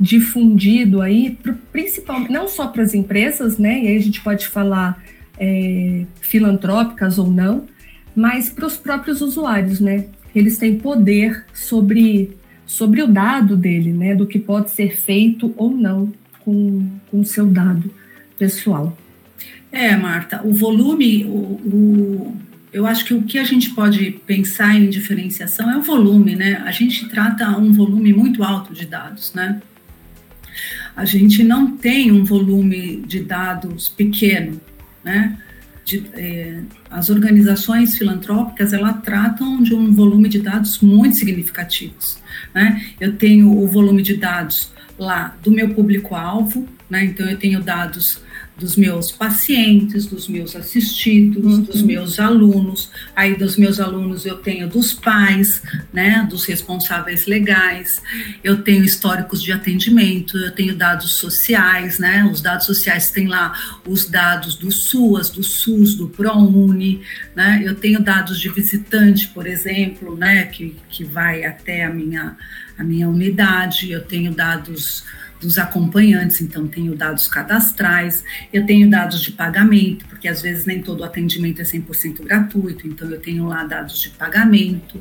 difundido 0.00 1.02
aí, 1.02 1.38
principalmente 1.70 2.32
não 2.32 2.48
só 2.48 2.66
para 2.66 2.82
as 2.82 2.94
empresas, 2.94 3.58
né? 3.58 3.84
E 3.84 3.88
aí 3.88 3.96
a 3.96 4.00
gente 4.00 4.22
pode 4.22 4.48
falar 4.48 5.04
é, 5.38 6.04
filantrópicas 6.20 7.18
ou 7.18 7.30
não, 7.30 7.64
mas 8.16 8.48
para 8.48 8.66
os 8.66 8.78
próprios 8.78 9.20
usuários, 9.20 9.80
né? 9.80 10.06
Eles 10.34 10.56
têm 10.56 10.78
poder 10.78 11.44
sobre, 11.52 12.36
sobre 12.66 13.02
o 13.02 13.06
dado 13.06 13.54
dele, 13.54 13.92
né? 13.92 14.14
Do 14.14 14.26
que 14.26 14.38
pode 14.38 14.70
ser 14.70 14.96
feito 14.96 15.52
ou 15.56 15.70
não 15.70 16.10
com 16.40 16.86
o 17.12 17.24
seu 17.24 17.46
dado 17.46 17.90
pessoal. 18.38 18.96
É, 19.74 19.96
Marta, 19.96 20.40
o 20.44 20.54
volume, 20.54 21.24
o, 21.24 21.28
o, 21.28 22.36
eu 22.72 22.86
acho 22.86 23.04
que 23.04 23.12
o 23.12 23.22
que 23.22 23.40
a 23.40 23.42
gente 23.42 23.70
pode 23.70 24.12
pensar 24.24 24.76
em 24.76 24.88
diferenciação 24.88 25.68
é 25.68 25.76
o 25.76 25.82
volume, 25.82 26.36
né? 26.36 26.62
A 26.64 26.70
gente 26.70 27.08
trata 27.08 27.48
um 27.58 27.72
volume 27.72 28.12
muito 28.12 28.44
alto 28.44 28.72
de 28.72 28.86
dados, 28.86 29.34
né? 29.34 29.60
A 30.94 31.04
gente 31.04 31.42
não 31.42 31.76
tem 31.76 32.12
um 32.12 32.24
volume 32.24 33.02
de 33.04 33.18
dados 33.18 33.88
pequeno, 33.88 34.60
né? 35.02 35.36
De, 35.84 36.04
eh, 36.14 36.60
as 36.88 37.10
organizações 37.10 37.98
filantrópicas 37.98 38.72
elas 38.72 39.02
tratam 39.02 39.60
de 39.60 39.74
um 39.74 39.92
volume 39.92 40.28
de 40.28 40.38
dados 40.38 40.78
muito 40.78 41.16
significativos, 41.16 42.18
né? 42.54 42.80
Eu 43.00 43.16
tenho 43.16 43.50
o 43.50 43.66
volume 43.66 44.02
de 44.02 44.14
dados 44.14 44.72
lá 44.96 45.36
do 45.42 45.50
meu 45.50 45.70
público-alvo, 45.70 46.64
né? 46.88 47.06
Então 47.06 47.28
eu 47.28 47.36
tenho 47.36 47.60
dados 47.60 48.22
dos 48.56 48.76
meus 48.76 49.10
pacientes, 49.10 50.06
dos 50.06 50.28
meus 50.28 50.54
assistidos, 50.54 51.44
uhum. 51.44 51.62
dos 51.62 51.82
meus 51.82 52.20
alunos. 52.20 52.90
Aí 53.14 53.36
dos 53.36 53.56
meus 53.56 53.80
alunos 53.80 54.24
eu 54.24 54.36
tenho 54.36 54.68
dos 54.68 54.92
pais, 54.92 55.60
né, 55.92 56.26
dos 56.30 56.44
responsáveis 56.44 57.26
legais. 57.26 58.00
Eu 58.42 58.62
tenho 58.62 58.84
históricos 58.84 59.42
de 59.42 59.52
atendimento, 59.52 60.38
eu 60.38 60.52
tenho 60.52 60.76
dados 60.76 61.14
sociais, 61.14 61.98
né? 61.98 62.24
Os 62.30 62.40
dados 62.40 62.66
sociais 62.66 63.10
têm 63.10 63.26
lá 63.26 63.52
os 63.86 64.06
dados 64.06 64.54
do 64.54 64.70
SUAS, 64.70 65.30
do 65.30 65.42
SUS, 65.42 65.94
do 65.94 66.08
ProUni, 66.08 67.02
né? 67.34 67.60
Eu 67.64 67.74
tenho 67.74 68.00
dados 68.00 68.38
de 68.38 68.48
visitante, 68.48 69.28
por 69.28 69.46
exemplo, 69.46 70.16
né, 70.16 70.44
que 70.46 70.76
que 70.88 71.02
vai 71.02 71.44
até 71.44 71.84
a 71.84 71.90
minha 71.90 72.36
a 72.78 72.84
minha 72.84 73.08
unidade. 73.08 73.90
Eu 73.90 74.02
tenho 74.02 74.32
dados 74.32 75.04
dos 75.44 75.58
acompanhantes, 75.58 76.40
então 76.40 76.66
tenho 76.66 76.96
dados 76.96 77.28
cadastrais, 77.28 78.24
eu 78.52 78.64
tenho 78.64 78.88
dados 78.88 79.20
de 79.20 79.30
pagamento, 79.30 80.06
porque 80.06 80.26
às 80.26 80.40
vezes 80.40 80.64
nem 80.64 80.80
todo 80.80 81.04
atendimento 81.04 81.60
é 81.60 81.64
100% 81.64 82.24
gratuito, 82.24 82.88
então 82.88 83.08
eu 83.10 83.20
tenho 83.20 83.46
lá 83.46 83.62
dados 83.64 84.00
de 84.00 84.08
pagamento, 84.10 85.00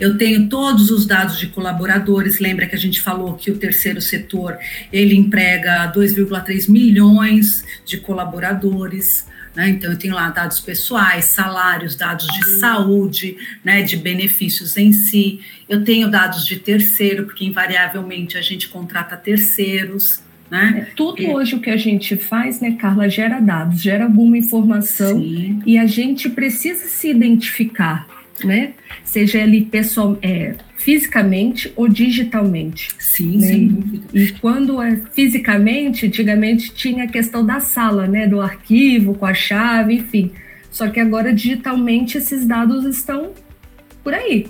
eu 0.00 0.18
tenho 0.18 0.48
todos 0.48 0.90
os 0.90 1.06
dados 1.06 1.38
de 1.38 1.46
colaboradores, 1.46 2.40
lembra 2.40 2.66
que 2.66 2.74
a 2.74 2.78
gente 2.78 3.00
falou 3.00 3.34
que 3.34 3.50
o 3.50 3.56
terceiro 3.56 4.02
setor, 4.02 4.58
ele 4.92 5.14
emprega 5.14 5.90
2,3 5.92 6.68
milhões 6.68 7.64
de 7.86 7.98
colaboradores, 7.98 9.26
né? 9.54 9.68
Então, 9.68 9.92
eu 9.92 9.98
tenho 9.98 10.14
lá 10.14 10.28
dados 10.30 10.60
pessoais, 10.60 11.26
salários, 11.26 11.94
dados 11.94 12.26
de 12.26 12.58
saúde, 12.58 13.36
né, 13.62 13.82
de 13.82 13.96
benefícios 13.96 14.76
em 14.76 14.92
si. 14.92 15.40
Eu 15.68 15.84
tenho 15.84 16.10
dados 16.10 16.44
de 16.44 16.56
terceiro, 16.56 17.24
porque 17.24 17.44
invariavelmente 17.44 18.36
a 18.36 18.42
gente 18.42 18.68
contrata 18.68 19.16
terceiros. 19.16 20.20
Né? 20.50 20.88
É, 20.88 20.94
tudo 20.94 21.22
e... 21.22 21.26
hoje 21.28 21.54
o 21.54 21.60
que 21.60 21.70
a 21.70 21.76
gente 21.76 22.16
faz, 22.16 22.60
né, 22.60 22.76
Carla, 22.78 23.08
gera 23.08 23.40
dados, 23.40 23.80
gera 23.80 24.04
alguma 24.04 24.36
informação 24.36 25.18
Sim. 25.18 25.62
e 25.64 25.78
a 25.78 25.86
gente 25.86 26.28
precisa 26.28 26.86
se 26.86 27.10
identificar, 27.10 28.06
né? 28.42 28.72
Seja 29.04 29.38
ele 29.38 29.66
pessoal, 29.66 30.18
é, 30.22 30.54
fisicamente 30.76 31.72
ou 31.76 31.88
digitalmente. 31.88 32.90
Sim, 32.98 33.38
né? 33.38 33.46
sem 33.46 33.68
dúvida. 33.68 34.06
E 34.12 34.32
quando 34.32 34.82
é 34.82 34.96
fisicamente, 35.12 36.06
antigamente 36.06 36.74
tinha 36.74 37.04
a 37.04 37.08
questão 37.08 37.44
da 37.44 37.60
sala, 37.60 38.06
né, 38.06 38.26
do 38.26 38.40
arquivo 38.40 39.14
com 39.14 39.26
a 39.26 39.34
chave, 39.34 39.94
enfim. 39.94 40.32
Só 40.70 40.88
que 40.88 40.98
agora 40.98 41.32
digitalmente 41.32 42.18
esses 42.18 42.44
dados 42.44 42.84
estão 42.84 43.32
por 44.02 44.12
aí. 44.12 44.46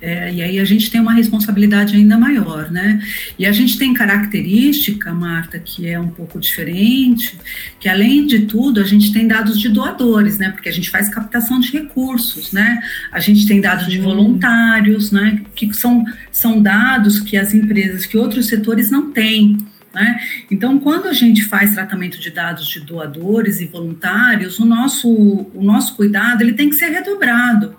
É, 0.00 0.32
e 0.32 0.42
aí 0.42 0.58
a 0.58 0.64
gente 0.64 0.90
tem 0.90 1.00
uma 1.00 1.12
responsabilidade 1.12 1.94
ainda 1.94 2.16
maior, 2.16 2.70
né? 2.70 3.02
E 3.38 3.44
a 3.44 3.52
gente 3.52 3.78
tem 3.78 3.92
característica, 3.92 5.12
Marta, 5.12 5.58
que 5.58 5.86
é 5.86 6.00
um 6.00 6.08
pouco 6.08 6.40
diferente, 6.40 7.38
que 7.78 7.88
além 7.88 8.26
de 8.26 8.46
tudo 8.46 8.80
a 8.80 8.84
gente 8.84 9.12
tem 9.12 9.28
dados 9.28 9.60
de 9.60 9.68
doadores, 9.68 10.38
né? 10.38 10.50
Porque 10.50 10.70
a 10.70 10.72
gente 10.72 10.88
faz 10.88 11.08
captação 11.10 11.60
de 11.60 11.70
recursos, 11.70 12.50
né? 12.50 12.80
A 13.12 13.20
gente 13.20 13.46
tem 13.46 13.60
dados 13.60 13.88
de 13.88 13.98
voluntários, 13.98 15.12
né? 15.12 15.42
Que 15.54 15.72
são, 15.74 16.04
são 16.32 16.62
dados 16.62 17.20
que 17.20 17.36
as 17.36 17.52
empresas, 17.52 18.06
que 18.06 18.16
outros 18.16 18.46
setores 18.46 18.90
não 18.90 19.12
têm. 19.12 19.58
Né? 19.92 20.20
Então, 20.50 20.78
quando 20.78 21.08
a 21.08 21.12
gente 21.12 21.44
faz 21.44 21.74
tratamento 21.74 22.18
de 22.20 22.30
dados 22.30 22.68
de 22.68 22.80
doadores 22.80 23.60
e 23.60 23.66
voluntários, 23.66 24.58
o 24.60 24.64
nosso, 24.64 25.08
o 25.08 25.62
nosso 25.62 25.96
cuidado 25.96 26.42
ele 26.42 26.52
tem 26.52 26.70
que 26.70 26.76
ser 26.76 26.90
redobrado, 26.90 27.74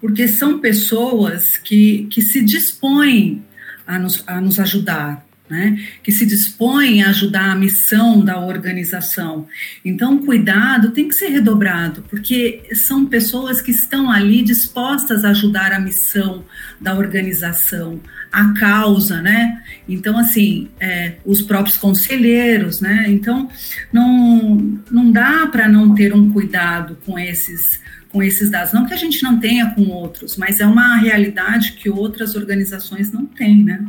porque 0.00 0.26
são 0.26 0.58
pessoas 0.58 1.56
que, 1.56 2.06
que 2.10 2.22
se 2.22 2.42
dispõem 2.42 3.42
a 3.86 3.98
nos, 3.98 4.24
a 4.26 4.40
nos 4.40 4.58
ajudar, 4.58 5.26
né, 5.48 5.84
que 6.04 6.12
se 6.12 6.24
dispõem 6.24 7.02
a 7.02 7.08
ajudar 7.08 7.50
a 7.50 7.56
missão 7.56 8.24
da 8.24 8.38
organização. 8.38 9.48
Então, 9.84 10.14
o 10.14 10.24
cuidado 10.24 10.92
tem 10.92 11.08
que 11.08 11.14
ser 11.14 11.26
redobrado, 11.26 12.04
porque 12.08 12.62
são 12.72 13.04
pessoas 13.04 13.60
que 13.60 13.72
estão 13.72 14.08
ali 14.10 14.42
dispostas 14.42 15.24
a 15.24 15.30
ajudar 15.30 15.72
a 15.72 15.80
missão 15.80 16.44
da 16.80 16.94
organização, 16.94 18.00
a 18.30 18.52
causa, 18.52 19.20
né? 19.20 19.60
Então, 19.88 20.16
assim, 20.16 20.68
é, 20.78 21.16
os 21.24 21.42
próprios 21.42 21.76
conselheiros, 21.76 22.80
né? 22.80 23.06
Então, 23.08 23.50
não, 23.92 24.78
não 24.88 25.10
dá 25.10 25.48
para 25.48 25.68
não 25.68 25.96
ter 25.96 26.14
um 26.14 26.30
cuidado 26.30 26.96
com 27.04 27.18
esses 27.18 27.80
com 28.12 28.22
esses 28.22 28.50
dados. 28.50 28.72
Não 28.72 28.86
que 28.86 28.94
a 28.94 28.96
gente 28.96 29.22
não 29.22 29.38
tenha 29.38 29.70
com 29.74 29.88
outros, 29.88 30.36
mas 30.36 30.60
é 30.60 30.66
uma 30.66 30.96
realidade 30.96 31.72
que 31.72 31.88
outras 31.88 32.34
organizações 32.34 33.12
não 33.12 33.24
têm, 33.26 33.64
né? 33.64 33.86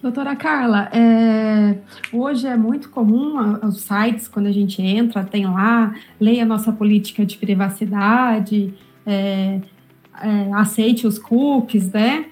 Doutora 0.00 0.36
Carla, 0.36 0.88
é, 0.92 1.76
hoje 2.12 2.46
é 2.46 2.56
muito 2.56 2.88
comum 2.88 3.58
os 3.64 3.80
sites, 3.80 4.28
quando 4.28 4.46
a 4.46 4.52
gente 4.52 4.80
entra, 4.80 5.24
tem 5.24 5.44
lá, 5.44 5.92
leia 6.20 6.44
nossa 6.44 6.70
política 6.70 7.26
de 7.26 7.36
privacidade, 7.36 8.72
é, 9.04 9.60
é, 10.22 10.52
aceite 10.54 11.04
os 11.04 11.18
cookies, 11.18 11.90
né? 11.90 12.26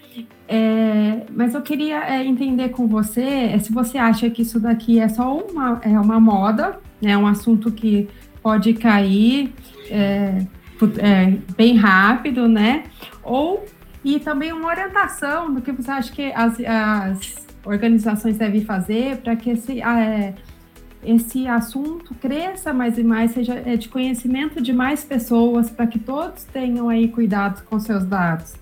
É, 0.48 1.22
mas 1.34 1.54
eu 1.54 1.62
queria 1.62 2.04
é, 2.04 2.24
entender 2.24 2.68
com 2.68 2.86
você 2.86 3.20
é, 3.20 3.58
se 3.58 3.72
você 3.72 3.98
acha 3.98 4.30
que 4.30 4.42
isso 4.42 4.60
daqui 4.60 5.00
é 5.00 5.08
só 5.08 5.36
uma, 5.36 5.80
é 5.82 5.98
uma 5.98 6.20
moda, 6.20 6.78
é 7.02 7.18
um 7.18 7.26
assunto 7.26 7.72
que 7.72 8.08
pode 8.40 8.74
cair 8.74 9.52
é, 9.90 11.36
bem 11.56 11.76
rápido, 11.76 12.48
né? 12.48 12.84
Ou 13.22 13.64
e 14.04 14.20
também 14.20 14.52
uma 14.52 14.68
orientação 14.68 15.52
do 15.52 15.60
que 15.60 15.72
você 15.72 15.90
acha 15.90 16.12
que 16.12 16.32
as, 16.32 16.60
as 16.60 17.46
organizações 17.64 18.36
devem 18.36 18.64
fazer 18.64 19.16
para 19.16 19.34
que 19.34 19.50
esse, 19.50 19.82
é, 19.82 20.32
esse 21.02 21.48
assunto 21.48 22.14
cresça 22.14 22.72
mais 22.72 22.96
e 22.98 23.02
mais, 23.02 23.32
seja 23.32 23.54
é, 23.66 23.76
de 23.76 23.88
conhecimento 23.88 24.62
de 24.62 24.72
mais 24.72 25.02
pessoas, 25.02 25.70
para 25.70 25.88
que 25.88 25.98
todos 25.98 26.44
tenham 26.44 26.88
aí 26.88 27.08
cuidado 27.08 27.64
com 27.64 27.80
seus 27.80 28.04
dados? 28.04 28.54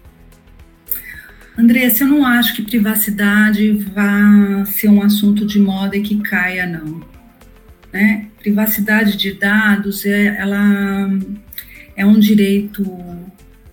Andressa, 1.58 2.04
eu 2.04 2.08
não 2.08 2.24
acho 2.26 2.56
que 2.56 2.62
privacidade 2.62 3.70
vá 3.72 4.64
ser 4.64 4.88
um 4.88 5.02
assunto 5.02 5.44
de 5.46 5.60
moda 5.60 5.94
e 5.94 6.02
que 6.02 6.16
caia, 6.22 6.66
não. 6.66 7.00
Né? 7.92 8.28
Privacidade 8.44 9.16
de 9.16 9.32
dados, 9.32 10.04
é, 10.04 10.36
ela 10.38 11.08
é 11.96 12.04
um 12.04 12.18
direito 12.18 12.84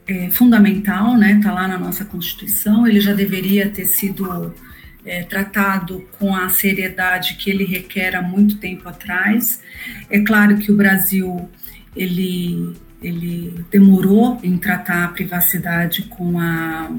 é, 0.07 0.29
fundamental, 0.29 1.17
né? 1.17 1.33
Está 1.33 1.51
lá 1.51 1.67
na 1.67 1.77
nossa 1.77 2.05
Constituição. 2.05 2.87
Ele 2.87 3.01
já 3.01 3.13
deveria 3.13 3.67
ter 3.67 3.83
sido 3.83 4.55
é, 5.05 5.23
tratado 5.23 6.07
com 6.17 6.33
a 6.33 6.47
seriedade 6.47 7.35
que 7.35 7.49
ele 7.49 7.65
requer 7.65 8.15
há 8.15 8.21
muito 8.21 8.59
tempo 8.59 8.87
atrás. 8.87 9.59
É 10.09 10.21
claro 10.21 10.57
que 10.57 10.71
o 10.71 10.77
Brasil 10.77 11.49
ele, 11.93 12.73
ele 13.03 13.65
demorou 13.69 14.39
em 14.41 14.57
tratar 14.57 15.03
a 15.03 15.09
privacidade 15.09 16.03
com 16.03 16.39
a 16.39 16.89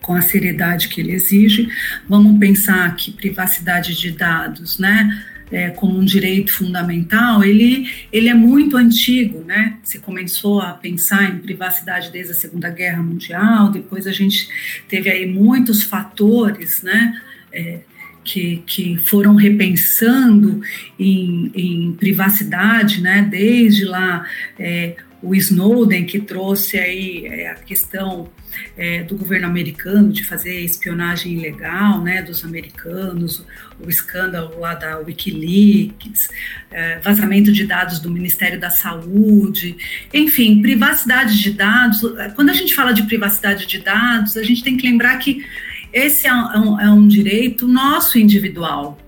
com 0.00 0.14
a 0.14 0.22
seriedade 0.22 0.88
que 0.88 0.98
ele 0.98 1.12
exige. 1.12 1.68
Vamos 2.08 2.38
pensar 2.40 2.96
que 2.96 3.12
privacidade 3.12 3.94
de 3.94 4.10
dados, 4.10 4.78
né? 4.78 5.24
É, 5.50 5.70
como 5.70 5.98
um 5.98 6.04
direito 6.04 6.52
fundamental, 6.52 7.42
ele, 7.42 7.90
ele 8.12 8.28
é 8.28 8.34
muito 8.34 8.76
antigo, 8.76 9.42
né? 9.44 9.78
Se 9.82 9.98
começou 9.98 10.60
a 10.60 10.72
pensar 10.72 11.28
em 11.28 11.38
privacidade 11.38 12.10
desde 12.10 12.32
a 12.32 12.36
Segunda 12.36 12.70
Guerra 12.70 13.02
Mundial, 13.02 13.70
depois 13.70 14.06
a 14.06 14.12
gente 14.12 14.48
teve 14.88 15.10
aí 15.10 15.26
muitos 15.26 15.82
fatores, 15.82 16.82
né? 16.82 17.20
É, 17.52 17.80
que, 18.22 18.62
que 18.66 18.96
foram 18.98 19.34
repensando 19.34 20.60
em, 20.98 21.50
em 21.54 21.92
privacidade, 21.92 23.00
né? 23.00 23.26
Desde 23.28 23.84
lá 23.84 24.24
é, 24.58 24.96
o 25.22 25.34
Snowden 25.34 26.04
que 26.04 26.18
trouxe 26.18 26.78
aí 26.78 27.26
é, 27.26 27.50
a 27.50 27.54
questão 27.54 28.30
é, 28.76 29.02
do 29.02 29.16
governo 29.16 29.46
americano 29.46 30.12
de 30.12 30.24
fazer 30.24 30.60
espionagem 30.60 31.34
ilegal, 31.34 32.02
né, 32.02 32.22
dos 32.22 32.44
americanos, 32.44 33.44
o, 33.78 33.88
escândalo 33.88 34.58
lá 34.58 34.74
da 34.74 34.98
WikiLeaks, 34.98 36.28
é, 36.70 36.98
vazamento 37.00 37.52
de 37.52 37.66
dados 37.66 37.98
do 38.00 38.10
Ministério 38.10 38.58
da 38.58 38.70
Saúde, 38.70 39.76
enfim, 40.12 40.60
privacidade 40.62 41.40
de 41.40 41.52
dados. 41.52 42.00
Quando 42.34 42.50
a 42.50 42.54
gente 42.54 42.74
fala 42.74 42.92
de 42.92 43.02
privacidade 43.04 43.66
de 43.66 43.78
dados, 43.78 44.36
a 44.36 44.42
gente 44.42 44.62
tem 44.62 44.76
que 44.76 44.88
lembrar 44.88 45.16
que 45.18 45.44
esse 45.92 46.26
é 46.26 46.34
um, 46.34 46.80
é 46.80 46.90
um 46.90 47.06
direito 47.06 47.66
nosso 47.66 48.18
individual, 48.18 48.98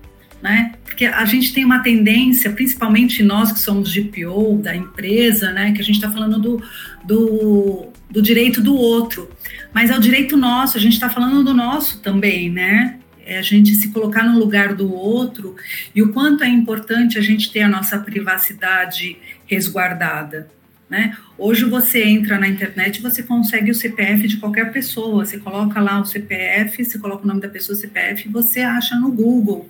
né? 0.43 0.73
Porque 0.83 1.05
a 1.05 1.23
gente 1.23 1.53
tem 1.53 1.63
uma 1.63 1.79
tendência, 1.79 2.51
principalmente 2.51 3.23
nós 3.23 3.53
que 3.53 3.59
somos 3.59 3.89
GPO 3.89 4.59
da 4.61 4.75
empresa, 4.75 5.53
né? 5.53 5.71
Que 5.71 5.79
a 5.79 5.83
gente 5.83 5.95
está 5.95 6.11
falando 6.11 6.37
do, 6.37 6.61
do, 7.01 7.87
do, 8.11 8.21
direito 8.21 8.59
do 8.61 8.75
outro, 8.75 9.31
mas 9.73 9.89
é 9.89 9.95
o 9.95 10.01
direito 10.01 10.35
nosso, 10.35 10.77
a 10.77 10.81
gente 10.81 10.93
está 10.93 11.09
falando 11.09 11.45
do 11.45 11.53
nosso 11.53 12.01
também, 12.01 12.49
né? 12.49 12.99
É 13.25 13.37
a 13.37 13.41
gente 13.41 13.73
se 13.75 13.87
colocar 13.93 14.23
no 14.23 14.37
lugar 14.37 14.75
do 14.75 14.93
outro 14.93 15.55
e 15.95 16.01
o 16.01 16.11
quanto 16.11 16.43
é 16.43 16.49
importante 16.49 17.17
a 17.17 17.21
gente 17.21 17.49
ter 17.49 17.61
a 17.61 17.69
nossa 17.69 17.97
privacidade 17.97 19.15
resguardada. 19.47 20.49
Né? 20.93 21.17
Hoje 21.39 21.65
você 21.65 22.03
entra 22.03 22.37
na 22.37 22.47
internet 22.47 23.01
você 23.01 23.23
consegue 23.23 23.71
o 23.71 23.73
CPF 23.73 24.27
de 24.27 24.37
qualquer 24.37 24.71
pessoa. 24.71 25.25
Você 25.25 25.39
coloca 25.39 25.81
lá 25.81 25.99
o 25.99 26.05
CPF, 26.05 26.85
você 26.85 26.99
coloca 26.99 27.23
o 27.23 27.27
nome 27.27 27.41
da 27.41 27.49
pessoa, 27.49 27.75
CPF, 27.75 28.29
você 28.29 28.59
acha 28.59 28.95
no 28.95 29.11
Google. 29.11 29.67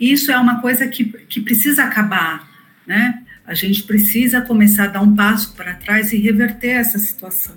Isso 0.00 0.32
é 0.32 0.36
uma 0.36 0.60
coisa 0.60 0.88
que, 0.88 1.04
que 1.04 1.40
precisa 1.40 1.84
acabar. 1.84 2.50
Né? 2.84 3.22
A 3.46 3.54
gente 3.54 3.84
precisa 3.84 4.40
começar 4.40 4.86
a 4.86 4.88
dar 4.88 5.02
um 5.02 5.14
passo 5.14 5.54
para 5.54 5.72
trás 5.72 6.12
e 6.12 6.16
reverter 6.16 6.70
essa 6.70 6.98
situação, 6.98 7.54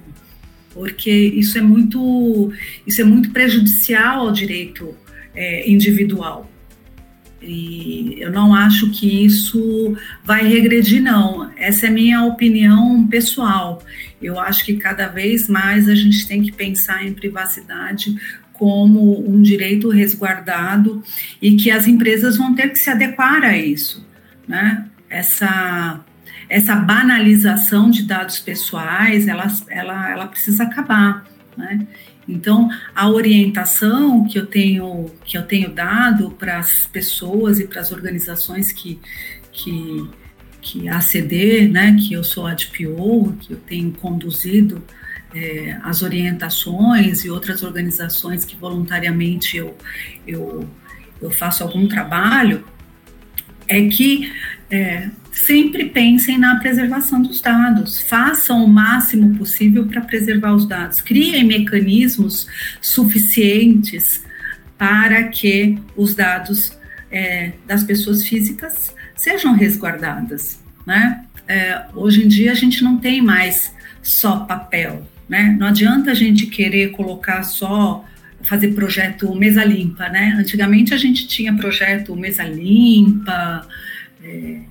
porque 0.71 1.09
isso 1.09 1.57
é 1.57 1.61
muito, 1.61 2.53
isso 2.85 3.01
é 3.01 3.03
muito 3.03 3.31
prejudicial 3.31 4.27
ao 4.27 4.31
direito 4.31 4.95
é, 5.33 5.67
individual. 5.67 6.47
E 7.41 8.17
eu 8.19 8.31
não 8.31 8.53
acho 8.53 8.89
que 8.91 9.25
isso 9.25 9.95
vai 10.23 10.45
regredir, 10.47 11.01
não. 11.01 11.49
Essa 11.55 11.85
é 11.85 11.89
a 11.89 11.93
minha 11.93 12.23
opinião 12.23 13.07
pessoal. 13.07 13.81
Eu 14.21 14.39
acho 14.39 14.65
que 14.65 14.75
cada 14.75 15.07
vez 15.07 15.47
mais 15.47 15.87
a 15.87 15.95
gente 15.95 16.27
tem 16.27 16.41
que 16.41 16.51
pensar 16.51 17.05
em 17.05 17.13
privacidade 17.13 18.15
como 18.53 19.25
um 19.25 19.41
direito 19.41 19.89
resguardado 19.89 21.01
e 21.41 21.55
que 21.55 21.71
as 21.71 21.87
empresas 21.87 22.35
vão 22.35 22.53
ter 22.53 22.69
que 22.69 22.79
se 22.79 22.89
adequar 22.89 23.43
a 23.43 23.57
isso, 23.57 24.05
né? 24.45 24.85
Essa 25.09 26.01
essa 26.49 26.75
banalização 26.75 27.91
de 27.91 28.01
dados 28.01 28.39
pessoais, 28.39 29.27
ela, 29.27 29.45
ela, 29.69 30.11
ela 30.11 30.27
precisa 30.27 30.63
acabar, 30.63 31.23
né? 31.55 31.85
Então, 32.29 32.69
a 32.95 33.09
orientação 33.09 34.27
que 34.27 34.37
eu 34.37 34.45
tenho, 34.45 35.11
que 35.25 35.37
eu 35.37 35.43
tenho 35.43 35.69
dado 35.69 36.31
para 36.31 36.59
as 36.59 36.85
pessoas 36.85 37.59
e 37.59 37.67
para 37.67 37.81
as 37.81 37.91
organizações 37.91 38.71
que, 38.71 38.99
que, 39.51 40.07
que 40.61 40.79
né, 41.69 41.97
que 41.99 42.13
eu 42.13 42.23
sou 42.23 42.45
a 42.45 42.53
DPO, 42.53 43.35
que 43.39 43.53
eu 43.53 43.57
tenho 43.57 43.91
conduzido 43.91 44.83
é, 45.33 45.77
as 45.83 46.01
orientações 46.01 47.23
e 47.23 47.29
outras 47.29 47.63
organizações 47.63 48.45
que 48.45 48.55
voluntariamente 48.55 49.57
eu, 49.57 49.75
eu, 50.27 50.67
eu 51.21 51.31
faço 51.31 51.63
algum 51.63 51.87
trabalho, 51.87 52.63
é 53.67 53.87
que 53.87 54.31
é, 54.69 55.09
sempre 55.45 55.85
pensem 55.85 56.37
na 56.37 56.59
preservação 56.59 57.21
dos 57.21 57.41
dados, 57.41 58.01
façam 58.01 58.63
o 58.63 58.67
máximo 58.67 59.37
possível 59.37 59.85
para 59.85 60.01
preservar 60.01 60.53
os 60.53 60.67
dados, 60.67 61.01
criem 61.01 61.43
mecanismos 61.43 62.47
suficientes 62.81 64.23
para 64.77 65.23
que 65.23 65.77
os 65.95 66.13
dados 66.13 66.77
é, 67.11 67.53
das 67.65 67.83
pessoas 67.83 68.23
físicas 68.23 68.93
sejam 69.15 69.53
resguardadas. 69.53 70.61
Né? 70.85 71.23
É, 71.47 71.85
hoje 71.93 72.23
em 72.23 72.27
dia 72.27 72.51
a 72.51 72.55
gente 72.55 72.83
não 72.83 72.97
tem 72.97 73.21
mais 73.21 73.73
só 74.01 74.39
papel, 74.41 75.05
né? 75.27 75.55
Não 75.59 75.67
adianta 75.67 76.11
a 76.11 76.13
gente 76.15 76.47
querer 76.47 76.91
colocar 76.91 77.43
só 77.43 78.05
fazer 78.43 78.69
projeto 78.69 79.33
mesa 79.35 79.63
limpa, 79.63 80.07
né? 80.09 80.35
Antigamente 80.39 80.93
a 80.93 80.97
gente 80.97 81.27
tinha 81.27 81.53
projeto 81.53 82.15
mesa 82.15 82.43
limpa, 82.43 83.67
é, 84.23 84.61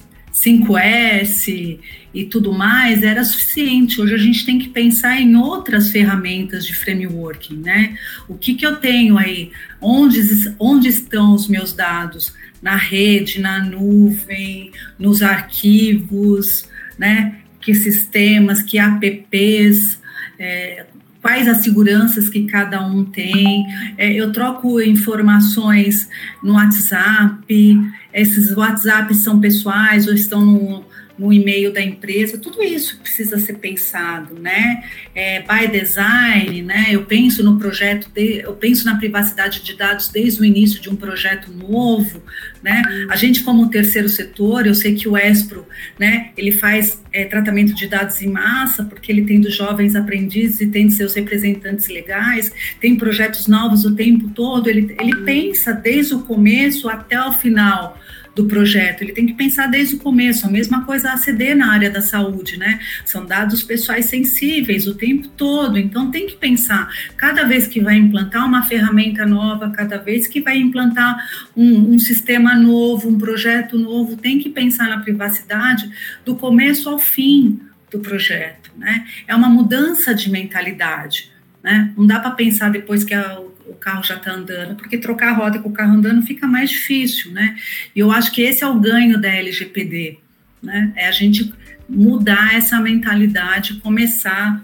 5S, 0.45 1.79
e 2.15 2.25
tudo 2.25 2.53
mais 2.53 3.03
era 3.03 3.25
suficiente. 3.25 4.01
Hoje 4.01 4.15
a 4.15 4.19
gente 4.19 4.47
tem 4.47 4.59
que 4.59 4.69
pensar 4.69 5.21
em 5.21 5.37
outras 5.37 5.91
ferramentas 5.91 6.65
de 6.65 6.75
frameworking, 6.75 7.57
né? 7.57 7.97
O 8.29 8.35
que, 8.35 8.55
que 8.55 8.65
eu 8.65 8.77
tenho 8.77 9.19
aí? 9.19 9.51
Onde, 9.81 10.21
onde 10.59 10.89
estão 10.89 11.35
os 11.35 11.49
meus 11.49 11.73
dados? 11.73 12.33
Na 12.63 12.77
rede, 12.77 13.41
na 13.41 13.63
nuvem, 13.63 14.73
nos 14.99 15.23
arquivos, 15.23 16.69
né? 16.99 17.37
Que 17.61 17.75
sistemas, 17.75 18.63
que 18.63 18.79
apps, 18.79 20.01
é, 20.39 20.87
quais 21.21 21.49
as 21.49 21.59
seguranças 21.59 22.29
que 22.29 22.45
cada 22.45 22.85
um 22.85 23.05
tem. 23.05 23.67
É, 23.97 24.13
eu 24.13 24.33
troco 24.33 24.81
informações 24.81 26.09
no 26.43 26.55
WhatsApp, 26.55 27.47
esses 28.19 28.57
WhatsApps 28.57 29.19
são 29.19 29.41
pessoais 29.41 30.07
ou 30.07 30.15
estão 30.15 30.45
no, 30.45 30.85
no 31.19 31.33
e-mail 31.33 31.73
da 31.73 31.83
empresa, 31.83 32.39
tudo 32.39 32.63
isso 32.63 32.99
precisa 33.01 33.39
ser 33.39 33.55
pensado, 33.55 34.39
né? 34.39 34.85
É, 35.15 35.41
by 35.41 35.67
design, 35.67 36.63
né? 36.63 36.87
Eu 36.91 37.05
penso 37.05 37.43
no 37.43 37.59
projeto, 37.59 38.09
de, 38.15 38.41
eu 38.45 38.53
penso 38.53 38.85
na 38.85 38.97
privacidade 38.97 39.63
de 39.63 39.77
dados 39.77 40.09
desde 40.09 40.41
o 40.41 40.45
início 40.45 40.81
de 40.81 40.89
um 40.89 40.95
projeto 40.95 41.51
novo, 41.51 42.23
né? 42.63 42.83
A 43.11 43.17
gente 43.17 43.43
como 43.43 43.69
terceiro 43.69 44.09
setor, 44.09 44.67
eu 44.67 44.75
sei 44.75 44.95
que 44.95 45.09
o 45.09 45.17
Espro, 45.17 45.67
né? 45.99 46.31
Ele 46.37 46.53
faz 46.53 47.03
é, 47.13 47.25
tratamento 47.25 47.75
de 47.75 47.89
dados 47.89 48.23
em 48.23 48.29
massa, 48.29 48.85
porque 48.85 49.11
ele 49.11 49.25
tem 49.25 49.41
dos 49.41 49.57
jovens 49.57 49.97
aprendizes 49.97 50.61
e 50.61 50.67
tem 50.69 50.89
seus 50.89 51.15
representantes 51.15 51.89
legais, 51.89 52.53
tem 52.81 52.97
projetos 52.97 53.49
novos 53.49 53.85
o 53.85 53.95
tempo 53.97 54.29
todo, 54.29 54.69
ele, 54.69 54.95
ele 55.01 55.17
pensa 55.25 55.73
desde 55.73 56.15
o 56.15 56.21
começo 56.21 56.89
até 56.89 57.21
o 57.21 57.33
final 57.33 57.99
do 58.39 58.45
projeto, 58.45 59.03
ele 59.03 59.13
tem 59.13 59.27
que 59.27 59.35
pensar 59.35 59.67
desde 59.67 59.97
o 59.97 59.99
começo, 59.99 60.47
a 60.47 60.51
mesma 60.51 60.85
coisa 60.85 61.11
a 61.11 61.15
ACD 61.15 61.57
na 61.57 61.73
área 61.73 61.91
da 61.91 62.01
saúde, 62.01 62.57
né? 62.57 62.79
São 63.05 63.27
dados 63.27 63.65
pessoais 63.65 64.07
sensíveis 64.07 64.87
o 64.87 64.95
tempo 64.95 65.27
todo, 65.27 65.77
então 65.77 66.09
tem 66.09 66.29
que 66.29 66.37
pensar, 66.37 66.89
cada 67.17 67.43
vez 67.45 67.67
que 67.67 67.81
vai 67.81 67.97
implantar 67.97 68.47
uma 68.47 68.63
ferramenta 68.63 69.27
nova, 69.27 69.71
cada 69.71 69.99
vez 69.99 70.29
que 70.29 70.41
vai 70.41 70.57
implantar 70.57 71.19
um, 71.57 71.95
um 71.95 71.99
sistema 71.99 72.55
novo, 72.55 73.09
um 73.09 73.19
projeto 73.19 73.77
novo, 73.77 74.17
tem 74.17 74.39
que 74.39 74.51
pensar 74.51 74.89
na 74.89 75.01
privacidade 75.01 75.91
do 76.25 76.37
começo 76.37 76.89
ao 76.89 76.99
fim 77.01 77.61
do 77.91 77.99
projeto, 77.99 78.71
né? 78.77 79.05
É 79.27 79.35
uma 79.35 79.49
mudança 79.49 80.15
de 80.15 80.31
mentalidade. 80.31 81.33
Né? 81.61 81.93
Não 81.97 82.07
dá 82.07 82.21
para 82.21 82.31
pensar 82.31 82.71
depois 82.71 83.03
que 83.03 83.13
a, 83.13 83.41
o 83.69 83.75
carro 83.75 84.03
já 84.03 84.17
está 84.17 84.33
andando, 84.33 84.77
porque 84.77 84.99
trocar 84.99 85.31
a 85.31 85.37
roda 85.37 85.59
com 85.59 85.69
o 85.69 85.73
carro 85.73 85.95
andando 85.95 86.23
fica 86.23 86.47
mais 86.47 86.71
difícil, 86.71 87.33
né? 87.33 87.57
E 87.95 88.01
eu 88.01 88.11
acho 88.11 88.33
que 88.33 88.43
esse 88.43 88.65
é 88.65 88.67
o 88.67 88.79
ganho 88.79 89.21
da 89.21 89.29
LGPD, 89.29 90.19
né? 90.63 90.93
É 90.97 91.09
a 91.09 91.13
gente 91.13 91.53
mudar 91.89 92.55
essa 92.55 92.81
mentalidade, 92.81 93.75
começar 93.81 94.63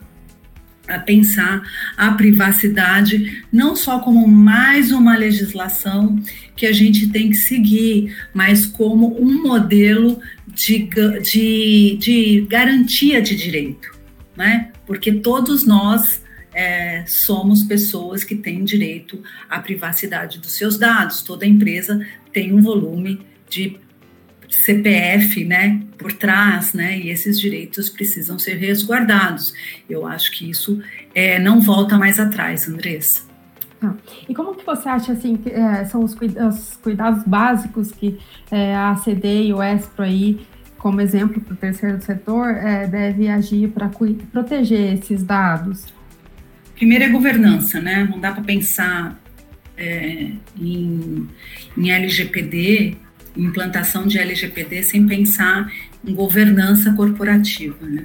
a 0.87 0.99
pensar 0.99 1.63
a 1.97 2.11
privacidade 2.13 3.43
não 3.51 3.75
só 3.75 4.01
como 4.01 4.29
mais 4.29 4.93
uma 4.93 5.17
legislação 5.17 6.21
que 6.55 6.67
a 6.67 6.73
gente 6.73 7.09
tem 7.09 7.31
que 7.31 7.37
seguir, 7.37 8.15
mas 8.35 8.67
como 8.67 9.19
um 9.21 9.43
modelo 9.43 10.21
de, 10.47 10.89
de, 11.23 11.97
de 11.99 12.47
garantia 12.49 13.23
de 13.23 13.35
direito, 13.35 13.91
né? 14.37 14.71
Porque 14.87 15.11
todos 15.11 15.67
nós 15.67 16.23
é, 16.55 17.05
somos 17.07 17.63
pessoas 17.63 18.25
que 18.25 18.35
têm 18.35 18.65
direito 18.65 19.23
à 19.49 19.59
privacidade 19.61 20.39
dos 20.39 20.53
seus 20.53 20.79
dados. 20.79 21.23
Toda 21.23 21.45
empresa 21.45 22.07
tem 22.33 22.53
um 22.53 22.63
volume 22.63 23.21
de 23.49 23.79
CPF, 24.49 25.45
né, 25.45 25.83
por 25.99 26.13
trás, 26.13 26.73
né, 26.73 26.99
e 26.99 27.11
esses 27.11 27.41
direitos 27.41 27.89
precisam 27.89 28.39
ser 28.39 28.57
resguardados. 28.57 29.53
Eu 29.89 30.07
acho 30.07 30.31
que 30.33 30.49
isso 30.49 30.81
é, 31.15 31.39
não 31.39 31.61
volta 31.61 31.99
mais 31.99 32.21
atrás, 32.21 32.69
Andressa. 32.69 33.23
Ah, 33.83 33.95
e 34.29 34.35
como 34.35 34.55
que 34.55 34.65
você 34.65 34.89
acha 34.89 35.13
assim 35.13 35.37
que 35.37 35.51
é, 35.51 35.85
são 35.85 36.03
os, 36.03 36.15
os, 36.15 36.77
cuidados 36.77 37.23
básicos 37.25 37.91
que 37.93 38.19
é, 38.51 38.75
a 38.75 38.93
ACD 38.93 39.49
e 39.49 39.55
o 39.55 39.63
ESPRO 39.63 40.05
aí, 40.05 40.47
como 40.79 41.01
exemplo 41.01 41.41
para 41.41 41.55
o 41.55 41.57
terceiro 41.57 42.01
setor, 42.01 42.51
é, 42.51 42.87
deve 42.87 43.29
agir 43.29 43.69
para 43.71 43.91
proteger 44.33 44.95
esses 44.95 45.23
dados? 45.23 45.94
Primeiro 46.75 47.05
é 47.05 47.09
governança, 47.09 47.81
né? 47.81 48.07
Não 48.11 48.19
dá 48.19 48.33
para 48.33 48.43
pensar 48.43 49.21
é, 49.77 50.31
em, 50.61 51.29
em 51.77 51.91
LGPD, 51.91 52.97
implantação 53.37 54.07
de 54.07 54.19
LGPD, 54.19 54.83
sem 54.83 55.07
pensar 55.07 55.73
em 56.05 56.15
governança 56.15 56.93
corporativa, 56.93 57.87
né? 57.87 58.05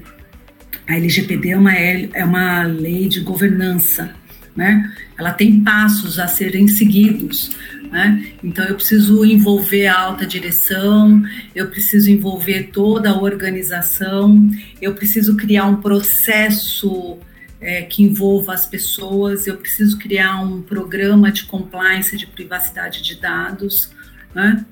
A 0.88 0.96
LGPD 0.96 1.52
é 1.52 1.58
uma, 1.58 1.74
é 1.74 2.26
uma 2.26 2.64
lei 2.64 3.08
de 3.08 3.20
governança, 3.20 4.16
né? 4.56 4.92
Ela 5.18 5.32
tem 5.32 5.62
passos 5.64 6.18
a 6.18 6.28
serem 6.28 6.68
seguidos, 6.68 7.52
né? 7.92 8.26
Então 8.44 8.66
eu 8.66 8.76
preciso 8.76 9.24
envolver 9.24 9.88
a 9.88 10.00
alta 10.00 10.26
direção, 10.26 11.24
eu 11.56 11.68
preciso 11.68 12.10
envolver 12.10 12.70
toda 12.74 13.10
a 13.10 13.22
organização, 13.22 14.50
eu 14.82 14.96
preciso 14.96 15.36
criar 15.38 15.66
um 15.66 15.76
processo 15.76 17.20
é, 17.62 17.82
que 17.82 18.04
envolva 18.04 18.54
as 18.54 18.66
pessoas, 18.66 19.48
eu 19.48 19.58
preciso 19.58 19.98
criar 19.98 20.42
um 20.42 20.62
programa 20.62 21.32
de 21.32 21.46
compliance 21.46 22.16
de 22.16 22.26
privacidade 22.26 23.02
de 23.02 23.16
dados, 23.16 23.92
né? 24.34 24.66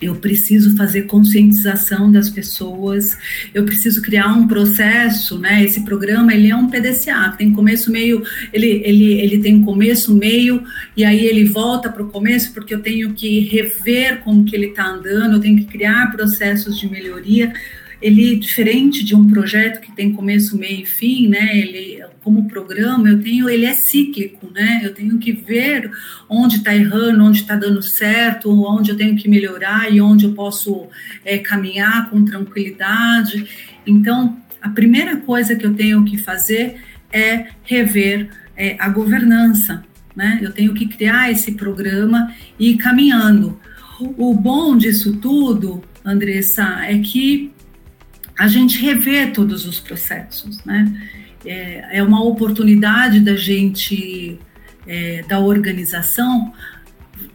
eu 0.00 0.14
preciso 0.16 0.76
fazer 0.76 1.02
conscientização 1.02 2.10
das 2.12 2.28
pessoas, 2.28 3.16
eu 3.54 3.64
preciso 3.64 4.02
criar 4.02 4.28
um 4.34 4.46
processo, 4.46 5.38
né? 5.38 5.64
Esse 5.64 5.84
programa 5.84 6.34
ele 6.34 6.50
é 6.50 6.56
um 6.56 6.68
PDCA, 6.68 7.34
tem 7.36 7.52
começo, 7.52 7.90
meio, 7.90 8.22
ele, 8.52 8.82
ele, 8.84 9.14
ele 9.14 9.38
tem 9.38 9.62
começo, 9.62 10.14
meio, 10.14 10.62
e 10.96 11.04
aí 11.04 11.24
ele 11.24 11.44
volta 11.44 11.88
para 11.88 12.02
o 12.02 12.08
começo, 12.08 12.52
porque 12.52 12.74
eu 12.74 12.80
tenho 12.80 13.14
que 13.14 13.40
rever 13.40 14.20
como 14.20 14.44
que 14.44 14.54
ele 14.54 14.66
está 14.66 14.86
andando, 14.86 15.36
eu 15.36 15.40
tenho 15.40 15.56
que 15.56 15.64
criar 15.64 16.12
processos 16.12 16.78
de 16.78 16.88
melhoria 16.90 17.52
ele 18.06 18.36
diferente 18.36 19.04
de 19.04 19.16
um 19.16 19.26
projeto 19.26 19.80
que 19.80 19.90
tem 19.90 20.12
começo, 20.12 20.56
meio 20.56 20.82
e 20.82 20.86
fim, 20.86 21.26
né? 21.26 21.58
Ele 21.58 22.04
como 22.22 22.46
programa, 22.46 23.08
eu 23.08 23.20
tenho, 23.20 23.48
ele 23.48 23.66
é 23.66 23.74
cíclico, 23.74 24.48
né? 24.54 24.80
Eu 24.84 24.94
tenho 24.94 25.18
que 25.18 25.32
ver 25.32 25.90
onde 26.28 26.58
está 26.58 26.74
errando, 26.74 27.24
onde 27.24 27.40
está 27.40 27.56
dando 27.56 27.82
certo, 27.82 28.48
onde 28.64 28.92
eu 28.92 28.96
tenho 28.96 29.16
que 29.16 29.28
melhorar 29.28 29.92
e 29.92 30.00
onde 30.00 30.24
eu 30.24 30.32
posso 30.32 30.86
é, 31.24 31.38
caminhar 31.38 32.08
com 32.08 32.24
tranquilidade. 32.24 33.44
Então, 33.84 34.36
a 34.62 34.68
primeira 34.68 35.16
coisa 35.16 35.56
que 35.56 35.66
eu 35.66 35.74
tenho 35.74 36.04
que 36.04 36.16
fazer 36.16 36.76
é 37.12 37.48
rever 37.64 38.28
é, 38.56 38.76
a 38.78 38.88
governança, 38.88 39.84
né? 40.14 40.38
Eu 40.40 40.52
tenho 40.52 40.72
que 40.74 40.86
criar 40.86 41.32
esse 41.32 41.52
programa 41.52 42.32
e 42.56 42.70
ir 42.70 42.76
caminhando. 42.76 43.58
O 43.98 44.32
bom 44.32 44.76
disso 44.76 45.16
tudo, 45.16 45.82
Andressa, 46.04 46.84
é 46.84 46.98
que 46.98 47.55
a 48.38 48.48
gente 48.48 48.78
rever 48.78 49.32
todos 49.32 49.66
os 49.66 49.80
processos, 49.80 50.62
né? 50.64 50.92
É, 51.44 51.98
é 51.98 52.02
uma 52.02 52.22
oportunidade 52.22 53.20
da 53.20 53.36
gente, 53.36 54.38
é, 54.86 55.22
da 55.28 55.38
organização, 55.38 56.52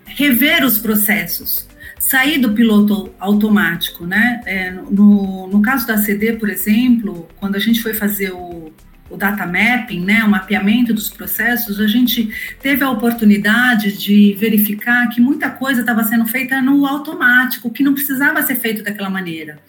rever 0.05 0.65
os 0.65 0.77
processos, 0.77 1.67
sair 1.97 2.37
do 2.37 2.51
piloto 2.51 3.13
automático, 3.19 4.05
né? 4.05 4.41
É, 4.45 4.71
no, 4.71 5.47
no 5.47 5.61
caso 5.61 5.87
da 5.87 5.97
CD, 5.97 6.33
por 6.33 6.49
exemplo, 6.49 7.27
quando 7.37 7.55
a 7.55 7.59
gente 7.59 7.81
foi 7.81 7.93
fazer 7.93 8.31
o, 8.31 8.73
o 9.09 9.17
data 9.17 9.45
mapping, 9.45 10.03
né, 10.03 10.23
o 10.23 10.29
mapeamento 10.29 10.93
dos 10.93 11.09
processos, 11.09 11.79
a 11.79 11.87
gente 11.87 12.33
teve 12.61 12.83
a 12.83 12.89
oportunidade 12.89 13.97
de 13.97 14.33
verificar 14.39 15.09
que 15.09 15.19
muita 15.19 15.49
coisa 15.49 15.81
estava 15.81 16.03
sendo 16.03 16.25
feita 16.25 16.61
no 16.61 16.87
automático, 16.87 17.69
que 17.69 17.83
não 17.83 17.93
precisava 17.93 18.41
ser 18.41 18.55
feito 18.55 18.83
daquela 18.83 19.09
maneira. 19.09 19.59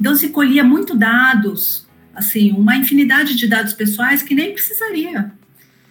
Então 0.00 0.14
se 0.14 0.28
colhia 0.28 0.64
muito 0.64 0.96
dados, 0.96 1.86
assim, 2.14 2.52
uma 2.52 2.76
infinidade 2.76 3.36
de 3.36 3.46
dados 3.46 3.72
pessoais 3.72 4.22
que 4.22 4.34
nem 4.34 4.52
precisaria, 4.52 5.32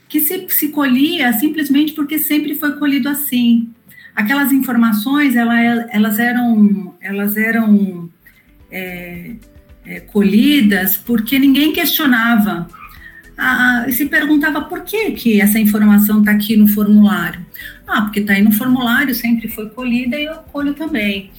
que 0.07 0.19
se, 0.19 0.47
se 0.49 0.69
colhia 0.69 1.33
simplesmente 1.33 1.93
porque 1.93 2.19
sempre 2.19 2.55
foi 2.55 2.73
colhido 2.77 3.09
assim. 3.09 3.69
Aquelas 4.15 4.51
informações, 4.51 5.35
ela, 5.35 5.59
elas 5.89 6.19
eram, 6.19 6.95
elas 7.01 7.35
eram 7.35 8.09
é, 8.69 9.35
é, 9.85 9.99
colhidas 10.01 10.95
porque 10.95 11.39
ninguém 11.39 11.73
questionava 11.73 12.67
ah, 13.37 13.85
se 13.89 14.05
perguntava 14.05 14.61
por 14.61 14.81
que, 14.81 15.11
que 15.11 15.41
essa 15.41 15.59
informação 15.59 16.19
está 16.19 16.31
aqui 16.31 16.55
no 16.55 16.67
formulário. 16.67 17.42
Ah, 17.93 18.01
porque 18.01 18.21
está 18.21 18.33
aí 18.33 18.41
no 18.41 18.51
formulário, 18.51 19.13
sempre 19.13 19.47
foi 19.47 19.69
colhida 19.69 20.19
e 20.19 20.25
eu 20.25 20.35
colho 20.51 20.73
também. 20.73 21.29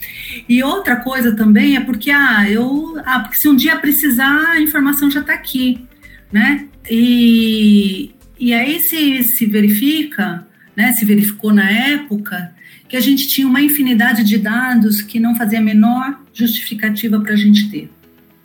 E 0.49 0.62
outra 0.62 0.97
coisa 0.97 1.35
também 1.35 1.77
é 1.77 1.81
porque, 1.81 2.12
ah, 2.12 2.49
eu, 2.49 2.95
ah, 3.05 3.19
porque 3.21 3.37
se 3.37 3.49
um 3.49 3.57
dia 3.57 3.77
precisar, 3.77 4.51
a 4.51 4.61
informação 4.61 5.11
já 5.11 5.21
está 5.21 5.35
aqui, 5.35 5.85
né? 6.33 6.69
E, 6.88 8.12
e 8.38 8.55
aí 8.55 8.79
se, 8.79 9.25
se 9.25 9.47
verifica, 9.47 10.47
né, 10.77 10.93
se 10.93 11.05
verificou 11.05 11.53
na 11.53 11.69
época, 11.69 12.53
que 12.88 12.97
a 12.97 13.01
gente 13.01 13.27
tinha 13.27 13.49
uma 13.49 13.61
infinidade 13.61 14.23
de 14.23 14.38
dados 14.38 15.03
que 15.03 15.19
não 15.19 15.35
fazia 15.35 15.59
a 15.59 15.62
menor 15.62 16.21
justificativa 16.33 17.19
para 17.19 17.33
a 17.33 17.37
gente 17.37 17.69
ter. 17.69 17.90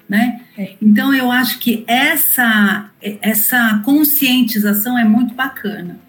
né? 0.08 0.42
É. 0.58 0.74
Então 0.82 1.14
eu 1.14 1.32
acho 1.32 1.60
que 1.60 1.84
essa 1.88 2.90
essa 3.22 3.80
conscientização 3.86 4.98
é 4.98 5.04
muito 5.04 5.36
bacana. 5.36 6.00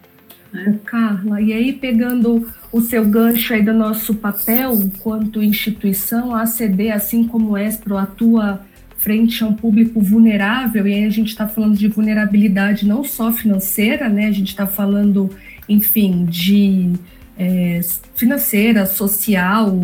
Né? 0.52 0.78
Carla, 0.84 1.40
e 1.40 1.52
aí 1.52 1.72
pegando 1.72 2.48
o 2.72 2.80
seu 2.80 3.04
gancho 3.04 3.54
aí 3.54 3.62
do 3.62 3.72
nosso 3.72 4.14
papel 4.14 4.74
enquanto 4.74 5.42
instituição, 5.42 6.34
a 6.34 6.42
ACD, 6.42 6.90
assim 6.90 7.26
como 7.26 7.50
o 7.50 7.58
ESPRO, 7.58 7.96
atua 7.96 8.60
frente 8.98 9.42
a 9.42 9.46
um 9.46 9.54
público 9.54 10.00
vulnerável, 10.00 10.86
e 10.86 10.92
aí 10.92 11.04
a 11.04 11.10
gente 11.10 11.28
está 11.28 11.48
falando 11.48 11.76
de 11.76 11.88
vulnerabilidade 11.88 12.86
não 12.86 13.02
só 13.02 13.32
financeira, 13.32 14.08
né? 14.10 14.26
A 14.26 14.32
gente 14.32 14.48
está 14.48 14.66
falando, 14.66 15.30
enfim, 15.66 16.26
de 16.26 16.92
é, 17.38 17.80
financeira, 18.14 18.84
social, 18.84 19.74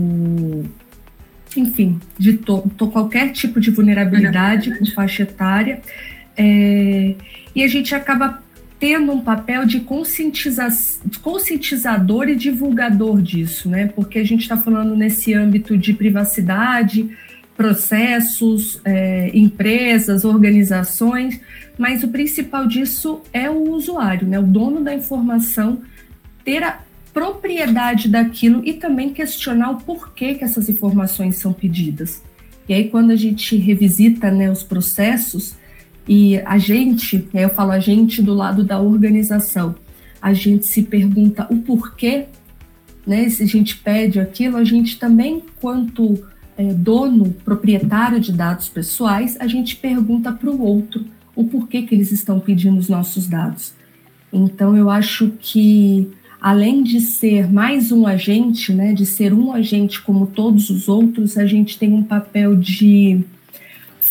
enfim, 1.57 1.99
de 2.19 2.35
to, 2.35 2.71
to, 2.77 2.89
qualquer 2.89 3.33
tipo 3.33 3.59
de 3.59 3.71
vulnerabilidade 3.71 4.79
com 4.79 4.85
faixa 4.85 5.23
etária. 5.23 5.81
É, 6.37 7.15
e 7.55 7.65
a 7.65 7.69
gente 7.69 7.95
acaba 7.95 8.43
tendo 8.79 9.13
um 9.13 9.21
papel 9.21 9.65
de 9.65 9.81
conscientiza 9.81 10.69
conscientizador 11.23 12.29
e 12.29 12.37
divulgador 12.37 13.23
disso, 13.23 13.69
né? 13.69 13.91
Porque 13.95 14.19
a 14.19 14.25
gente 14.25 14.43
está 14.43 14.57
falando 14.57 14.95
nesse 14.95 15.33
âmbito 15.33 15.77
de 15.79 15.95
privacidade, 15.95 17.09
processos, 17.57 18.81
é, 18.85 19.31
empresas, 19.33 20.25
organizações, 20.25 21.41
mas 21.79 22.03
o 22.03 22.09
principal 22.09 22.67
disso 22.67 23.23
é 23.33 23.49
o 23.49 23.71
usuário, 23.71 24.29
né? 24.29 24.39
O 24.39 24.43
dono 24.43 24.85
da 24.85 24.95
informação 24.95 25.81
ter 26.45 26.63
a 26.63 26.81
propriedade 27.15 28.09
daquilo 28.09 28.63
e 28.63 28.75
também 28.75 29.09
questionar 29.09 29.71
o 29.71 29.77
porquê 29.77 30.35
que 30.35 30.45
essas 30.45 30.69
informações 30.69 31.37
são 31.37 31.51
pedidas. 31.51 32.23
E 32.69 32.75
aí, 32.75 32.91
quando 32.91 33.11
a 33.11 33.17
gente 33.17 33.57
revisita 33.57 34.31
né, 34.31 34.51
os 34.51 34.63
processos, 34.63 35.55
e 36.09 36.39
a 36.39 36.59
gente, 36.59 37.29
eu 37.35 37.49
falo 37.49 37.73
a 37.73 37.81
gente 37.81 38.23
do 38.23 38.33
lado 38.33 38.63
da 38.63 38.81
organização, 38.81 39.75
a 40.21 40.33
gente 40.33 40.67
se 40.67 40.83
pergunta 40.83 41.47
o 41.51 41.57
porquê, 41.57 42.27
né? 43.07 43.29
Se 43.29 43.43
a 43.43 43.47
gente 43.47 43.77
pede 43.77 44.19
aquilo, 44.19 44.57
a 44.57 44.65
gente 44.65 44.99
também, 44.99 45.43
quanto 45.61 46.25
é, 46.57 46.73
dono, 46.73 47.35
proprietário 47.45 48.19
de 48.21 48.33
dados 48.33 48.69
pessoais, 48.69 49.37
a 49.39 49.47
gente 49.47 49.77
pergunta 49.77 50.33
para 50.33 50.51
o 50.51 50.61
outro 50.61 51.05
o 51.35 51.45
porquê 51.45 51.83
que 51.83 51.95
eles 51.95 52.11
estão 52.11 52.41
pedindo 52.41 52.79
os 52.79 52.89
nossos 52.89 53.29
dados. 53.29 53.75
Então, 54.33 54.77
eu 54.77 54.89
acho 54.91 55.33
que 55.39 56.11
além 56.41 56.83
de 56.83 57.01
ser 57.01 57.51
mais 57.51 57.93
um 57.93 58.07
agente, 58.07 58.73
né, 58.73 58.93
de 58.93 59.05
ser 59.05 59.33
um 59.33 59.53
agente 59.53 60.01
como 60.01 60.27
todos 60.27 60.71
os 60.71 60.89
outros, 60.89 61.37
a 61.37 61.47
gente 61.47 61.79
tem 61.79 61.93
um 61.93 62.03
papel 62.03 62.57
de 62.57 63.21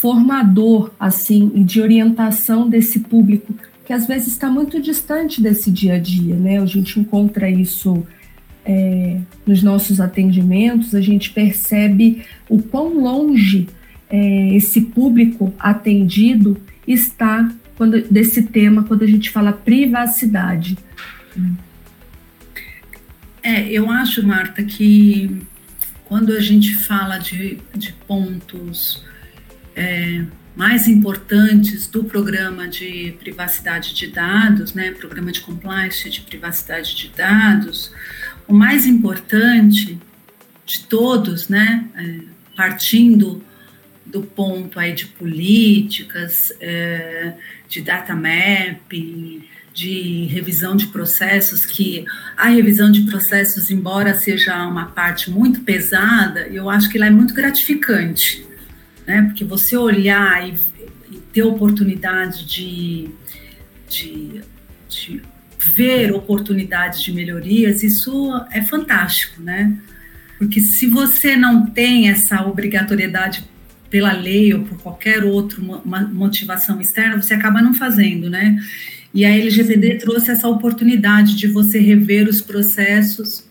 formador, 0.06 0.92
assim, 1.00 1.52
e 1.56 1.64
de 1.64 1.82
orientação 1.82 2.70
desse 2.70 3.00
público 3.00 3.56
que 3.84 3.92
às 3.92 4.06
vezes 4.06 4.28
está 4.28 4.52
muito 4.52 4.80
distante 4.80 5.42
desse 5.42 5.72
dia 5.72 5.96
a 5.96 5.98
dia, 5.98 6.36
né? 6.36 6.60
A 6.60 6.66
gente 6.68 7.00
encontra 7.00 7.50
isso 7.50 8.06
é, 8.64 9.20
nos 9.48 9.64
nossos 9.64 10.00
atendimentos, 10.00 10.94
a 10.94 11.02
gente 11.02 11.32
percebe 11.32 12.24
o 12.48 12.62
quão 12.62 13.00
longe 13.00 13.68
é, 14.08 14.56
esse 14.56 14.80
público 14.80 15.52
atendido 15.58 16.56
está 16.88 17.52
quando, 17.76 18.00
desse 18.04 18.44
tema 18.44 18.84
quando 18.84 19.02
a 19.02 19.08
gente 19.08 19.32
fala 19.32 19.54
privacidade. 19.54 20.78
É, 23.42 23.72
eu 23.72 23.90
acho, 23.90 24.22
Marta, 24.26 24.64
que 24.64 25.42
quando 26.06 26.32
a 26.32 26.42
gente 26.42 26.76
fala 26.76 27.18
de, 27.18 27.58
de 27.76 27.92
pontos 28.08 29.04
é, 29.76 30.24
mais 30.56 30.88
importantes 30.88 31.86
do 31.88 32.04
programa 32.06 32.68
de 32.68 33.16
privacidade 33.20 33.94
de 33.94 34.08
dados, 34.08 34.74
né, 34.74 34.92
programa 34.92 35.32
de 35.32 35.42
compliance 35.42 36.10
de 36.10 36.22
privacidade 36.22 36.96
de 36.96 37.10
dados, 37.10 37.92
o 38.48 38.54
mais 38.54 38.86
importante 38.86 40.00
de 40.66 40.80
todos, 40.86 41.50
né, 41.50 41.86
é, 41.96 42.20
partindo 42.56 43.44
do 44.06 44.22
ponto 44.22 44.80
aí 44.80 44.94
de 44.94 45.08
políticas, 45.08 46.54
é, 46.62 47.34
de 47.68 47.82
data 47.82 48.16
mapping, 48.16 49.44
de 49.74 50.26
revisão 50.28 50.74
de 50.74 50.88
processos, 50.88 51.66
que 51.66 52.06
a 52.38 52.48
revisão 52.48 52.90
de 52.90 53.02
processos, 53.02 53.70
embora 53.70 54.16
seja 54.16 54.66
uma 54.66 54.86
parte 54.86 55.30
muito 55.30 55.62
pesada, 55.62 56.48
eu 56.48 56.70
acho 56.70 56.90
que 56.90 56.98
ela 56.98 57.08
é 57.08 57.10
muito 57.10 57.34
gratificante, 57.34 58.46
né? 59.06 59.24
Porque 59.24 59.44
você 59.44 59.78
olhar 59.78 60.48
e, 60.48 60.56
e 61.12 61.18
ter 61.34 61.44
oportunidade 61.44 62.46
de, 62.46 63.10
de, 63.90 64.42
de 64.90 65.22
ver 65.76 66.14
oportunidades 66.14 67.02
de 67.02 67.12
melhorias, 67.12 67.84
isso 67.84 68.34
é 68.52 68.62
fantástico, 68.62 69.42
né? 69.42 69.76
Porque 70.38 70.60
se 70.60 70.88
você 70.88 71.36
não 71.36 71.66
tem 71.66 72.10
essa 72.10 72.46
obrigatoriedade 72.46 73.44
pela 73.90 74.12
lei 74.12 74.54
ou 74.54 74.64
por 74.64 74.78
qualquer 74.80 75.24
outra 75.24 75.62
motivação 75.62 76.82
externa, 76.82 77.22
você 77.22 77.34
acaba 77.34 77.62
não 77.62 77.74
fazendo, 77.74 78.30
né? 78.30 78.60
E 79.14 79.24
a 79.24 79.30
LGPD 79.30 79.96
trouxe 79.96 80.32
essa 80.32 80.50
oportunidade 80.50 81.36
de 81.36 81.48
você 81.48 81.80
rever 81.80 82.28
os 82.28 82.42
processos 82.42 83.46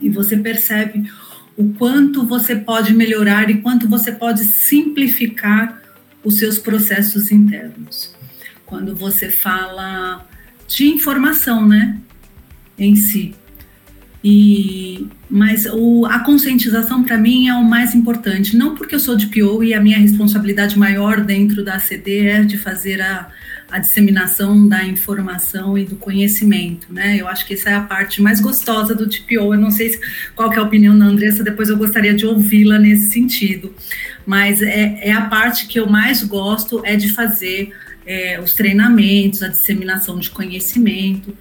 e 0.00 0.08
você 0.08 0.36
percebe 0.36 1.10
o 1.58 1.74
quanto 1.74 2.24
você 2.24 2.54
pode 2.54 2.94
melhorar 2.94 3.50
e 3.50 3.60
quanto 3.60 3.88
você 3.88 4.12
pode 4.12 4.44
simplificar 4.44 5.82
os 6.22 6.38
seus 6.38 6.56
processos 6.56 7.32
internos. 7.32 8.14
Quando 8.64 8.94
você 8.94 9.28
fala 9.28 10.24
de 10.68 10.86
informação, 10.86 11.66
né, 11.66 11.98
em 12.78 12.94
si. 12.94 13.34
E, 14.22 15.08
mas 15.28 15.66
o, 15.66 16.06
a 16.06 16.20
conscientização 16.20 17.02
para 17.02 17.18
mim 17.18 17.48
é 17.48 17.54
o 17.54 17.64
mais 17.64 17.92
importante, 17.92 18.56
não 18.56 18.76
porque 18.76 18.94
eu 18.94 19.00
sou 19.00 19.16
de 19.16 19.26
PO 19.26 19.64
e 19.64 19.74
a 19.74 19.80
minha 19.80 19.98
responsabilidade 19.98 20.78
maior 20.78 21.24
dentro 21.24 21.64
da 21.64 21.74
ACD 21.74 22.26
é 22.28 22.42
de 22.44 22.56
fazer 22.56 23.00
a, 23.00 23.28
a 23.70 23.78
disseminação 23.78 24.66
da 24.66 24.84
informação 24.84 25.76
e 25.76 25.84
do 25.84 25.96
conhecimento, 25.96 26.92
né? 26.92 27.16
Eu 27.18 27.28
acho 27.28 27.46
que 27.46 27.54
essa 27.54 27.70
é 27.70 27.74
a 27.74 27.80
parte 27.80 28.22
mais 28.22 28.40
gostosa 28.40 28.94
do 28.94 29.08
TPO. 29.08 29.54
Eu 29.54 29.58
não 29.58 29.70
sei 29.70 29.90
se, 29.90 30.00
qual 30.34 30.52
é 30.52 30.56
a 30.56 30.62
opinião 30.62 30.98
da 30.98 31.04
Andressa, 31.04 31.44
depois 31.44 31.68
eu 31.68 31.76
gostaria 31.76 32.14
de 32.14 32.26
ouvi-la 32.26 32.78
nesse 32.78 33.10
sentido. 33.10 33.74
Mas 34.24 34.62
é, 34.62 34.98
é, 35.02 35.12
a 35.12 35.22
parte 35.22 35.66
que 35.66 35.78
eu 35.78 35.86
mais 35.86 36.22
gosto 36.22 36.80
é 36.84 36.96
de 36.96 37.12
fazer 37.12 37.72
é, 38.06 38.40
os 38.40 38.54
treinamentos, 38.54 39.42
a 39.42 39.48
disseminação 39.48 40.18
de 40.18 40.30
conhecimento. 40.30 41.36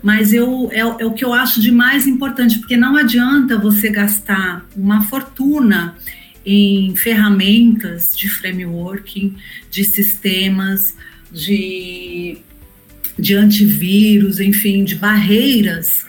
Mas 0.00 0.32
eu 0.32 0.68
é, 0.72 0.80
é 0.80 0.86
o 0.86 1.12
que 1.12 1.24
eu 1.24 1.32
acho 1.32 1.60
de 1.60 1.72
mais 1.72 2.06
importante, 2.06 2.60
porque 2.60 2.76
não 2.76 2.96
adianta 2.96 3.58
você 3.58 3.90
gastar 3.90 4.64
uma 4.76 5.02
fortuna 5.02 5.96
em 6.46 6.94
ferramentas 6.96 8.16
de 8.16 8.28
frameworking, 8.28 9.36
de 9.70 9.84
sistemas, 9.84 10.96
de, 11.32 12.38
de 13.18 13.34
antivírus, 13.34 14.38
enfim, 14.38 14.84
de 14.84 14.94
barreiras 14.94 16.04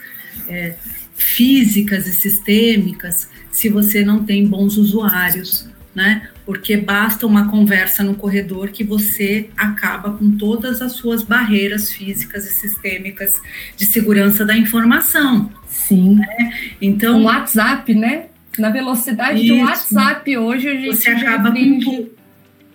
é, 0.48 0.74
físicas 1.16 2.06
e 2.06 2.12
sistêmicas, 2.12 3.28
se 3.50 3.68
você 3.68 4.04
não 4.04 4.24
tem 4.24 4.46
bons 4.46 4.76
usuários, 4.76 5.68
né? 5.94 6.28
Porque 6.44 6.76
basta 6.76 7.26
uma 7.26 7.48
conversa 7.48 8.02
no 8.02 8.14
corredor 8.14 8.68
que 8.68 8.84
você 8.84 9.48
acaba 9.56 10.10
com 10.10 10.36
todas 10.36 10.82
as 10.82 10.92
suas 10.92 11.22
barreiras 11.22 11.90
físicas 11.90 12.44
e 12.44 12.52
sistêmicas 12.52 13.40
de 13.76 13.86
segurança 13.86 14.44
da 14.44 14.56
informação. 14.56 15.50
Sim. 15.68 16.16
Né? 16.16 16.74
Então, 16.80 17.20
o 17.20 17.24
WhatsApp, 17.24 17.94
né? 17.94 18.26
Na 18.58 18.70
velocidade 18.70 19.44
isso, 19.44 19.54
do 19.54 19.60
WhatsApp 19.60 20.36
hoje 20.36 20.68
a 20.68 20.74
gente 20.74 20.96
você 20.96 21.10
acaba 21.10 21.50
com 21.50 22.08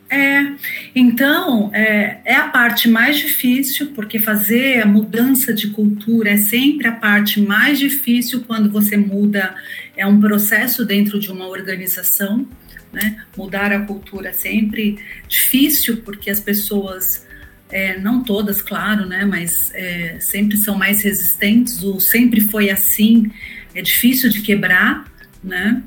é, 0.10 0.54
então 0.96 1.70
é, 1.72 2.20
é, 2.26 2.36
a 2.36 2.48
parte 2.48 2.90
mais 2.90 3.18
difícil, 3.18 3.92
porque 3.94 4.18
fazer 4.18 4.82
a 4.82 4.86
mudança 4.86 5.54
de 5.54 5.68
cultura 5.70 6.32
é 6.32 6.38
sempre 6.38 6.88
a 6.88 6.92
parte 6.92 7.40
mais 7.40 7.78
difícil 7.78 8.44
quando 8.48 8.72
você 8.72 8.98
muda, 8.98 9.54
é 9.96 10.08
um 10.08 10.20
processo 10.20 10.84
dentro 10.84 11.20
de 11.20 11.32
uma 11.32 11.48
organização, 11.48 12.48
né? 12.92 13.24
Mudar 13.38 13.72
a 13.72 13.82
cultura 13.82 14.30
é 14.30 14.34
sempre 14.34 14.98
difícil, 15.28 15.98
porque 15.98 16.32
as 16.32 16.40
pessoas, 16.40 17.28
é, 17.70 18.00
não 18.00 18.24
todas, 18.24 18.64
claro, 18.64 19.06
né? 19.06 19.26
Mas 19.26 19.72
é, 19.76 20.18
sempre 20.20 20.58
são 20.58 20.76
mais 20.76 21.04
resistentes, 21.04 21.84
ou 21.84 22.00
sempre 22.00 22.42
foi 22.42 22.72
assim, 22.72 23.32
é 23.76 23.82
difícil 23.84 24.30
de 24.32 24.42
quebrar, 24.42 25.06
né? 25.44 25.84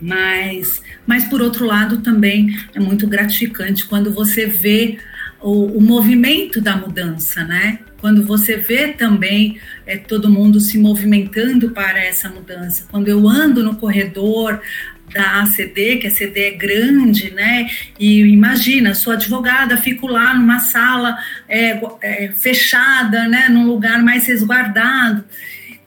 Mas, 0.00 0.80
mas 1.06 1.24
por 1.24 1.40
outro 1.40 1.66
lado 1.66 1.98
também 1.98 2.56
é 2.74 2.80
muito 2.80 3.06
gratificante 3.06 3.84
quando 3.86 4.12
você 4.12 4.46
vê 4.46 4.98
o, 5.40 5.78
o 5.78 5.80
movimento 5.80 6.60
da 6.60 6.76
mudança, 6.76 7.42
né? 7.44 7.78
Quando 7.98 8.24
você 8.24 8.56
vê 8.56 8.88
também 8.88 9.58
é, 9.86 9.96
todo 9.96 10.30
mundo 10.30 10.60
se 10.60 10.78
movimentando 10.78 11.70
para 11.70 12.02
essa 12.02 12.28
mudança. 12.28 12.86
Quando 12.90 13.08
eu 13.08 13.28
ando 13.28 13.62
no 13.62 13.76
corredor 13.76 14.60
da 15.12 15.42
ACD, 15.42 15.96
que 15.96 16.06
a 16.06 16.10
CD 16.10 16.48
é 16.48 16.50
grande, 16.52 17.30
né? 17.30 17.68
E 17.98 18.20
imagina, 18.20 18.94
sua 18.94 19.14
advogada 19.14 19.76
fica 19.76 20.06
lá 20.06 20.34
numa 20.34 20.60
sala 20.60 21.18
é, 21.48 21.80
é, 22.00 22.32
fechada, 22.32 23.26
né? 23.26 23.48
Num 23.48 23.66
lugar 23.66 24.02
mais 24.02 24.26
resguardado. 24.26 25.24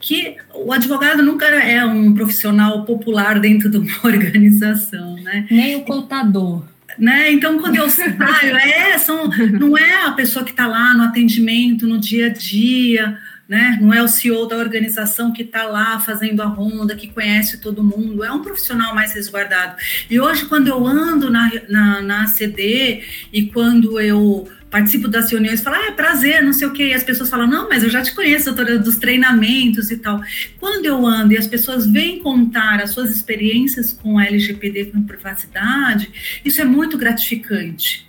Que 0.04 0.36
o 0.52 0.70
advogado 0.70 1.22
nunca 1.22 1.46
é 1.46 1.82
um 1.82 2.12
profissional 2.12 2.84
popular 2.84 3.40
dentro 3.40 3.70
de 3.70 3.78
uma 3.78 3.88
organização, 4.04 5.16
né? 5.16 5.46
Nem 5.50 5.76
o 5.76 5.80
contador. 5.80 6.62
Né? 6.98 7.32
Então, 7.32 7.58
quando 7.58 7.76
eu 7.76 7.88
saio, 7.88 8.54
é, 8.54 8.98
são, 8.98 9.30
não 9.58 9.78
é 9.78 10.04
a 10.04 10.12
pessoa 10.12 10.44
que 10.44 10.50
está 10.50 10.66
lá 10.66 10.92
no 10.92 11.04
atendimento, 11.04 11.86
no 11.86 11.98
dia 11.98 12.26
a 12.26 12.28
dia, 12.28 13.18
né? 13.48 13.78
Não 13.80 13.94
é 13.94 14.02
o 14.02 14.06
CEO 14.06 14.46
da 14.46 14.56
organização 14.56 15.32
que 15.32 15.42
está 15.42 15.64
lá 15.64 15.98
fazendo 15.98 16.42
a 16.42 16.46
ronda, 16.46 16.94
que 16.94 17.08
conhece 17.08 17.58
todo 17.58 17.82
mundo, 17.82 18.22
é 18.22 18.30
um 18.30 18.42
profissional 18.42 18.94
mais 18.94 19.14
resguardado. 19.14 19.76
E 20.10 20.20
hoje, 20.20 20.44
quando 20.44 20.68
eu 20.68 20.86
ando 20.86 21.30
na, 21.30 21.50
na, 21.68 22.02
na 22.02 22.26
CD 22.26 23.02
e 23.32 23.46
quando 23.46 23.98
eu 23.98 24.46
participo 24.74 25.06
das 25.06 25.30
reuniões, 25.30 25.60
falo, 25.60 25.76
ah, 25.76 25.86
é 25.86 25.90
prazer, 25.92 26.42
não 26.42 26.52
sei 26.52 26.66
o 26.66 26.72
quê, 26.72 26.88
e 26.88 26.94
as 26.94 27.04
pessoas 27.04 27.30
falam, 27.30 27.46
não, 27.46 27.68
mas 27.68 27.84
eu 27.84 27.90
já 27.90 28.02
te 28.02 28.12
conheço, 28.12 28.46
doutora, 28.46 28.76
dos 28.76 28.96
treinamentos 28.96 29.88
e 29.92 29.98
tal. 29.98 30.20
Quando 30.58 30.84
eu 30.84 31.06
ando 31.06 31.32
e 31.32 31.38
as 31.38 31.46
pessoas 31.46 31.86
vêm 31.86 32.18
contar 32.18 32.82
as 32.82 32.90
suas 32.90 33.14
experiências 33.14 33.92
com 33.92 34.18
a 34.18 34.24
LGPD 34.24 34.86
com 34.86 35.00
privacidade, 35.04 36.40
isso 36.44 36.60
é 36.60 36.64
muito 36.64 36.98
gratificante, 36.98 38.04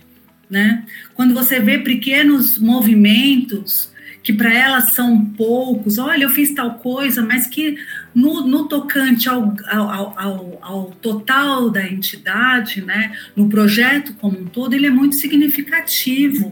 né? 0.50 0.82
Quando 1.14 1.34
você 1.34 1.60
vê 1.60 1.78
pequenos 1.78 2.58
movimentos 2.58 3.92
que 4.20 4.32
para 4.32 4.52
elas 4.52 4.90
são 4.90 5.24
poucos, 5.24 5.98
olha, 5.98 6.24
eu 6.24 6.30
fiz 6.30 6.52
tal 6.52 6.80
coisa, 6.80 7.22
mas 7.22 7.46
que 7.46 7.78
no, 8.16 8.46
no 8.46 8.66
tocante 8.66 9.28
ao, 9.28 9.54
ao, 9.70 10.18
ao, 10.18 10.58
ao, 10.62 10.84
total 11.02 11.68
da 11.68 11.86
entidade, 11.86 12.80
né, 12.80 13.14
no 13.36 13.46
projeto 13.46 14.14
como 14.14 14.40
um 14.40 14.46
todo, 14.46 14.72
ele 14.72 14.86
é 14.86 14.90
muito 14.90 15.16
significativo, 15.16 16.50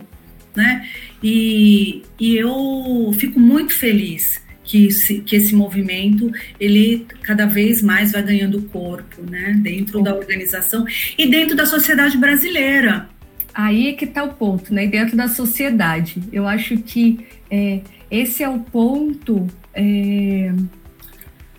né, 0.54 0.86
e, 1.22 2.02
e 2.20 2.36
eu 2.36 3.10
fico 3.18 3.40
muito 3.40 3.74
feliz 3.74 4.44
que 4.62 4.88
esse, 4.88 5.20
que 5.20 5.36
esse 5.36 5.54
movimento 5.54 6.30
ele 6.60 7.06
cada 7.22 7.46
vez 7.46 7.80
mais 7.80 8.12
vai 8.12 8.22
ganhando 8.22 8.60
corpo, 8.64 9.22
né, 9.22 9.58
dentro 9.58 10.02
da 10.02 10.14
organização 10.14 10.84
e 11.16 11.26
dentro 11.26 11.56
da 11.56 11.64
sociedade 11.64 12.18
brasileira. 12.18 13.08
Aí 13.54 13.88
é 13.88 13.92
que 13.94 14.04
está 14.04 14.22
o 14.22 14.34
ponto, 14.34 14.74
né, 14.74 14.86
dentro 14.86 15.16
da 15.16 15.28
sociedade. 15.28 16.22
Eu 16.30 16.46
acho 16.46 16.76
que 16.78 17.24
é, 17.50 17.80
esse 18.10 18.42
é 18.42 18.48
o 18.48 18.58
ponto, 18.58 19.46
é, 19.72 20.52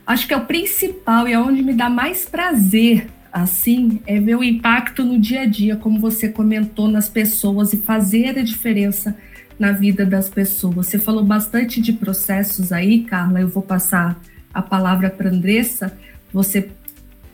acho 0.05 0.27
que 0.27 0.33
é 0.33 0.37
o 0.37 0.45
principal 0.45 1.27
e 1.27 1.33
é 1.33 1.39
onde 1.39 1.61
me 1.61 1.73
dá 1.73 1.89
mais 1.89 2.25
prazer, 2.25 3.07
assim, 3.31 3.99
é 4.05 4.19
ver 4.19 4.35
o 4.35 4.43
impacto 4.43 5.03
no 5.03 5.19
dia 5.19 5.41
a 5.41 5.45
dia, 5.45 5.75
como 5.75 5.99
você 5.99 6.29
comentou, 6.29 6.87
nas 6.87 7.09
pessoas 7.09 7.73
e 7.73 7.77
fazer 7.77 8.37
a 8.39 8.43
diferença 8.43 9.15
na 9.59 9.71
vida 9.71 10.05
das 10.05 10.29
pessoas. 10.29 10.75
Você 10.75 10.99
falou 10.99 11.23
bastante 11.23 11.81
de 11.81 11.93
processos 11.93 12.71
aí, 12.71 13.03
Carla, 13.03 13.41
eu 13.41 13.47
vou 13.47 13.63
passar 13.63 14.19
a 14.53 14.61
palavra 14.61 15.09
para 15.09 15.29
Andressa, 15.29 15.97
você 16.31 16.69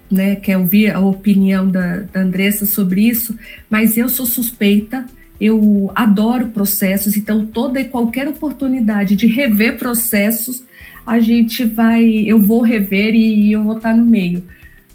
né, 0.09 0.35
quer 0.35 0.57
ouvir 0.57 0.91
a 0.91 0.99
opinião 0.99 1.69
da, 1.69 1.97
da 1.99 2.21
Andressa 2.21 2.65
sobre 2.65 3.07
isso, 3.07 3.37
mas 3.69 3.97
eu 3.97 4.09
sou 4.09 4.25
suspeita, 4.25 5.05
eu 5.39 5.91
adoro 5.95 6.49
processos, 6.49 7.15
então 7.15 7.45
toda 7.45 7.79
e 7.79 7.85
qualquer 7.85 8.27
oportunidade 8.27 9.15
de 9.15 9.25
rever 9.25 9.77
processos, 9.77 10.63
a 11.05 11.19
gente 11.19 11.65
vai, 11.65 12.03
eu 12.03 12.39
vou 12.39 12.61
rever 12.61 13.13
e 13.15 13.51
eu 13.51 13.63
vou 13.63 13.77
estar 13.77 13.95
no 13.95 14.05
meio. 14.05 14.43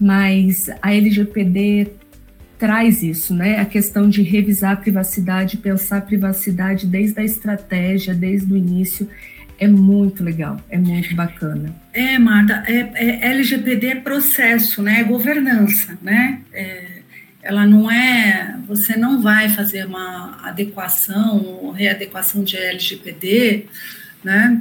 Mas 0.01 0.69
a 0.83 0.95
LGPD 0.95 1.89
traz 2.59 3.03
isso, 3.03 3.35
né? 3.35 3.59
A 3.59 3.65
questão 3.65 4.09
de 4.09 4.23
revisar 4.23 4.73
a 4.73 4.77
privacidade, 4.77 5.57
pensar 5.57 5.99
a 5.99 6.03
privacidade 6.03 6.87
desde 6.87 7.21
a 7.21 7.25
estratégia, 7.25 8.15
desde 8.15 8.53
o 8.53 8.57
início, 8.57 9.09
é 9.59 9.67
muito 9.67 10.23
legal, 10.23 10.61
é 10.69 10.77
muito 10.77 11.15
bacana. 11.15 11.75
É, 11.93 12.19
Marta, 12.19 12.63
é, 12.67 12.91
é 12.95 13.31
LGPD 13.31 13.87
é 13.87 13.95
processo, 13.97 14.83
né? 14.83 15.01
É 15.01 15.05
governança, 15.05 15.99
né? 16.03 16.41
É 16.53 16.97
ela 17.47 17.65
não 17.65 17.89
é, 17.89 18.57
você 18.67 18.97
não 18.97 19.23
vai 19.23 19.49
fazer 19.49 19.87
uma 19.87 20.37
adequação 20.43 21.37
ou 21.39 21.71
readequação 21.71 22.43
de 22.43 22.57
LGPD, 22.57 23.67
né, 24.25 24.61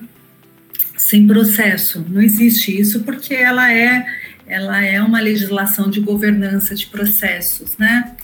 sem 1.05 1.27
processo. 1.27 2.03
Não 2.09 2.19
existe 2.19 2.75
isso 2.75 3.01
porque 3.01 3.35
ela 3.35 3.71
é, 3.71 4.03
ela 4.47 4.83
é 4.83 4.99
uma 4.99 5.19
legislação 5.19 5.87
de 5.87 5.99
governança 5.99 6.73
de 6.73 6.87
processos, 6.87 7.77
né? 7.77 8.15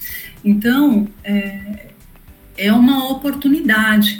Então, 0.43 1.07
é, 1.23 1.89
é 2.57 2.73
uma 2.73 3.07
oportunidade, 3.11 4.19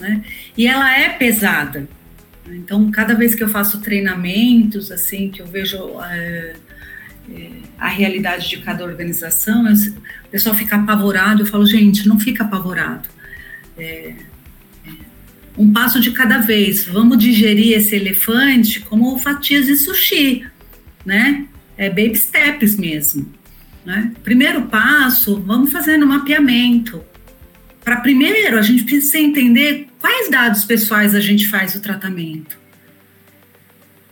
né? 0.00 0.24
E 0.56 0.66
ela 0.66 0.90
é 0.98 1.10
pesada. 1.10 1.86
Então, 2.46 2.90
cada 2.90 3.14
vez 3.14 3.34
que 3.34 3.44
eu 3.44 3.48
faço 3.50 3.78
treinamentos, 3.82 4.90
assim, 4.90 5.28
que 5.30 5.42
eu 5.42 5.46
vejo 5.46 5.76
é, 6.02 6.54
é, 7.30 7.50
a 7.78 7.88
realidade 7.88 8.48
de 8.48 8.56
cada 8.56 8.84
organização, 8.84 9.70
o 9.70 10.28
pessoal 10.30 10.54
fica 10.54 10.76
apavorado, 10.76 11.42
eu 11.42 11.46
falo, 11.46 11.66
gente, 11.66 12.08
não 12.08 12.18
fica 12.18 12.42
apavorado. 12.42 13.06
É, 13.76 14.14
um 15.58 15.72
passo 15.72 16.00
de 16.00 16.12
cada 16.12 16.38
vez, 16.38 16.84
vamos 16.84 17.18
digerir 17.18 17.76
esse 17.76 17.96
elefante 17.96 18.80
como 18.80 19.18
fatias 19.18 19.66
de 19.66 19.76
sushi, 19.76 20.46
né? 21.04 21.46
É 21.76 21.88
baby 21.88 22.16
steps 22.16 22.76
mesmo. 22.76 23.30
Né? 23.84 24.12
Primeiro 24.22 24.62
passo, 24.62 25.40
vamos 25.40 25.72
fazendo 25.72 26.04
um 26.04 26.08
mapeamento. 26.08 27.02
Para 27.84 27.96
primeiro, 27.96 28.58
a 28.58 28.62
gente 28.62 28.84
precisa 28.84 29.18
entender 29.18 29.88
quais 30.00 30.30
dados 30.30 30.64
pessoais 30.64 31.14
a 31.14 31.20
gente 31.20 31.48
faz 31.48 31.74
o 31.74 31.80
tratamento 31.80 32.58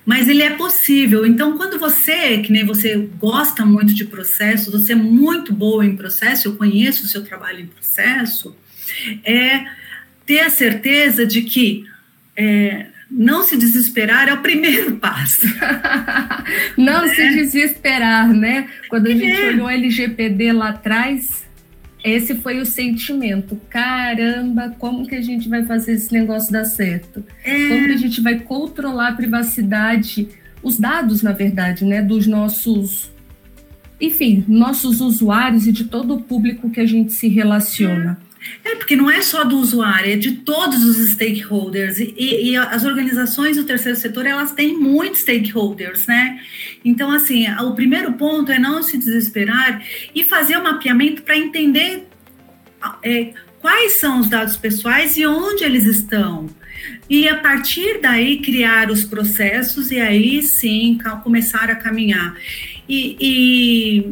mas 0.06 0.28
ele 0.28 0.42
é 0.42 0.50
possível. 0.50 1.26
Então, 1.26 1.58
quando 1.58 1.80
você, 1.80 2.38
que 2.38 2.52
nem 2.52 2.64
você 2.64 2.96
gosta 3.18 3.66
muito 3.66 3.92
de 3.92 4.04
processo, 4.04 4.70
você 4.70 4.92
é 4.92 4.94
muito 4.94 5.52
boa 5.52 5.84
em 5.84 5.96
processo, 5.96 6.46
eu 6.46 6.54
conheço 6.54 7.04
o 7.04 7.08
seu 7.08 7.24
trabalho 7.24 7.58
em 7.58 7.66
processo, 7.66 8.56
é 9.24 9.66
ter 10.26 10.40
a 10.40 10.50
certeza 10.50 11.24
de 11.24 11.42
que 11.42 11.84
é, 12.36 12.86
não 13.10 13.44
se 13.44 13.56
desesperar 13.56 14.28
é 14.28 14.34
o 14.34 14.42
primeiro 14.42 14.96
passo. 14.98 15.46
não 16.76 17.04
é. 17.04 17.08
se 17.08 17.30
desesperar, 17.30 18.28
né? 18.28 18.68
Quando 18.88 19.06
a 19.06 19.12
gente 19.12 19.40
é. 19.40 19.48
olhou 19.48 19.66
o 19.66 19.70
LGPD 19.70 20.52
lá 20.52 20.70
atrás, 20.70 21.46
esse 22.04 22.34
foi 22.36 22.60
o 22.60 22.66
sentimento. 22.66 23.60
Caramba, 23.70 24.74
como 24.78 25.06
que 25.06 25.14
a 25.14 25.22
gente 25.22 25.48
vai 25.48 25.64
fazer 25.64 25.92
esse 25.92 26.12
negócio 26.12 26.52
dar 26.52 26.64
certo? 26.64 27.24
É. 27.44 27.68
Como 27.68 27.86
que 27.86 27.92
a 27.92 27.96
gente 27.96 28.20
vai 28.20 28.40
controlar 28.40 29.08
a 29.08 29.12
privacidade, 29.12 30.28
os 30.62 30.78
dados, 30.78 31.22
na 31.22 31.32
verdade, 31.32 31.84
né, 31.84 32.02
dos 32.02 32.26
nossos, 32.26 33.10
enfim, 34.00 34.44
nossos 34.46 35.00
usuários 35.00 35.66
e 35.66 35.72
de 35.72 35.84
todo 35.84 36.14
o 36.14 36.22
público 36.22 36.70
que 36.70 36.80
a 36.80 36.86
gente 36.86 37.12
se 37.12 37.28
relaciona. 37.28 38.18
É, 38.64 38.74
porque 38.74 38.96
não 38.96 39.10
é 39.10 39.22
só 39.22 39.44
do 39.44 39.58
usuário, 39.58 40.12
é 40.12 40.16
de 40.16 40.32
todos 40.32 40.84
os 40.84 40.96
stakeholders. 41.10 41.98
E, 41.98 42.14
e, 42.16 42.56
as 42.56 42.84
organizações 42.84 43.56
do 43.56 43.64
terceiro 43.64 43.96
setor, 43.96 44.26
elas 44.26 44.52
têm 44.52 44.76
muitos 44.76 45.20
stakeholders, 45.20 46.06
né? 46.06 46.40
Então, 46.84 47.10
assim, 47.10 47.48
o 47.60 47.74
primeiro 47.74 48.12
ponto 48.14 48.50
é 48.50 48.58
não 48.58 48.82
se 48.82 48.98
desesperar 48.98 49.82
e 50.14 50.24
fazer 50.24 50.56
o 50.56 50.60
um 50.60 50.64
mapeamento 50.64 51.22
para 51.22 51.36
entender 51.36 52.08
é, 53.02 53.32
quais 53.60 54.00
são 54.00 54.20
os 54.20 54.28
dados 54.28 54.56
pessoais 54.56 55.16
e 55.16 55.26
onde 55.26 55.64
eles 55.64 55.84
estão. 55.84 56.48
E 57.08 57.28
a 57.28 57.36
partir 57.36 58.00
daí 58.00 58.40
criar 58.40 58.90
os 58.90 59.04
processos 59.04 59.90
e 59.90 60.00
aí 60.00 60.42
sim 60.42 60.98
começar 61.22 61.70
a 61.70 61.76
caminhar. 61.76 62.36
E, 62.88 63.16
e, 63.20 64.10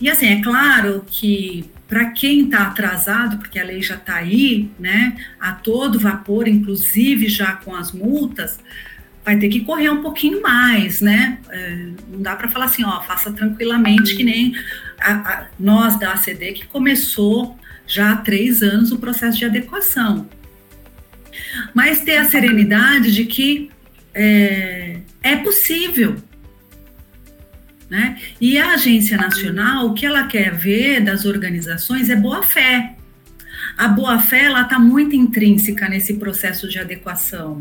e 0.00 0.10
assim, 0.10 0.26
é 0.26 0.42
claro 0.42 1.04
que 1.08 1.64
para 1.88 2.10
quem 2.10 2.44
está 2.44 2.64
atrasado, 2.64 3.38
porque 3.38 3.58
a 3.58 3.64
lei 3.64 3.80
já 3.80 3.94
está 3.94 4.16
aí, 4.16 4.70
né, 4.78 5.16
a 5.40 5.52
todo 5.52 5.98
vapor, 5.98 6.46
inclusive 6.46 7.28
já 7.28 7.54
com 7.54 7.74
as 7.74 7.92
multas, 7.92 8.58
vai 9.24 9.38
ter 9.38 9.48
que 9.48 9.60
correr 9.60 9.90
um 9.90 10.02
pouquinho 10.02 10.40
mais, 10.42 11.00
né? 11.00 11.38
É, 11.50 11.88
não 12.10 12.22
dá 12.22 12.36
para 12.36 12.48
falar 12.48 12.66
assim, 12.66 12.84
ó, 12.84 13.00
faça 13.02 13.32
tranquilamente, 13.32 14.16
que 14.16 14.24
nem 14.24 14.54
a, 15.00 15.12
a, 15.12 15.46
nós 15.58 15.98
da 15.98 16.12
ACD, 16.12 16.52
que 16.52 16.66
começou 16.66 17.58
já 17.86 18.12
há 18.12 18.16
três 18.16 18.62
anos 18.62 18.92
o 18.92 18.98
processo 18.98 19.38
de 19.38 19.44
adequação. 19.44 20.28
Mas 21.74 22.00
ter 22.00 22.16
a 22.16 22.24
serenidade 22.28 23.14
de 23.14 23.24
que 23.24 23.70
é, 24.14 24.98
é 25.22 25.36
possível, 25.36 26.16
né? 27.88 28.18
E 28.40 28.58
a 28.58 28.72
agência 28.74 29.16
nacional, 29.16 29.86
o 29.86 29.94
que 29.94 30.04
ela 30.04 30.26
quer 30.26 30.54
ver 30.54 31.00
das 31.00 31.24
organizações 31.24 32.10
é 32.10 32.16
boa 32.16 32.42
fé. 32.42 32.94
A 33.76 33.88
boa 33.88 34.18
fé 34.18 34.44
ela 34.44 34.62
está 34.62 34.78
muito 34.78 35.16
intrínseca 35.16 35.88
nesse 35.88 36.14
processo 36.14 36.68
de 36.68 36.78
adequação, 36.78 37.60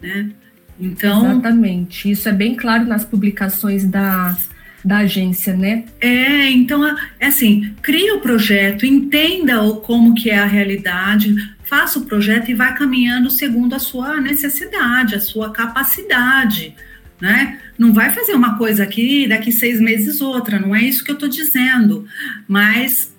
né? 0.00 0.30
Então, 0.78 1.32
exatamente. 1.32 2.10
Isso 2.10 2.28
é 2.28 2.32
bem 2.32 2.54
claro 2.54 2.84
nas 2.84 3.04
publicações 3.04 3.84
da 3.84 4.36
da 4.84 4.98
agência, 4.98 5.56
né? 5.56 5.84
É, 6.00 6.50
então, 6.50 6.86
é 7.18 7.26
assim, 7.26 7.74
cria 7.82 8.14
o 8.14 8.20
projeto, 8.20 8.86
entenda 8.86 9.62
o, 9.62 9.76
como 9.76 10.14
que 10.14 10.30
é 10.30 10.38
a 10.38 10.46
realidade, 10.46 11.34
faça 11.64 11.98
o 11.98 12.04
projeto 12.04 12.50
e 12.50 12.54
vá 12.54 12.72
caminhando 12.72 13.28
segundo 13.28 13.74
a 13.74 13.78
sua 13.78 14.20
necessidade, 14.20 15.14
a 15.14 15.20
sua 15.20 15.50
capacidade, 15.50 16.74
né? 17.20 17.58
Não 17.76 17.92
vai 17.92 18.10
fazer 18.10 18.34
uma 18.34 18.56
coisa 18.56 18.82
aqui 18.82 19.26
daqui 19.26 19.52
seis 19.52 19.80
meses 19.80 20.20
outra, 20.20 20.58
não 20.58 20.74
é 20.74 20.82
isso 20.82 21.04
que 21.04 21.10
eu 21.10 21.14
estou 21.14 21.28
dizendo, 21.28 22.06
mas 22.46 23.14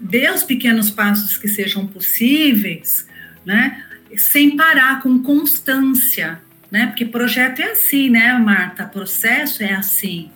dê 0.00 0.30
os 0.30 0.42
pequenos 0.42 0.90
passos 0.90 1.36
que 1.36 1.48
sejam 1.48 1.86
possíveis, 1.86 3.06
né? 3.44 3.82
Sem 4.16 4.56
parar, 4.56 5.00
com 5.02 5.22
constância, 5.22 6.40
né? 6.70 6.86
Porque 6.86 7.04
projeto 7.04 7.60
é 7.60 7.72
assim, 7.72 8.10
né, 8.10 8.32
Marta? 8.34 8.84
Processo 8.84 9.62
é 9.62 9.72
assim 9.72 10.30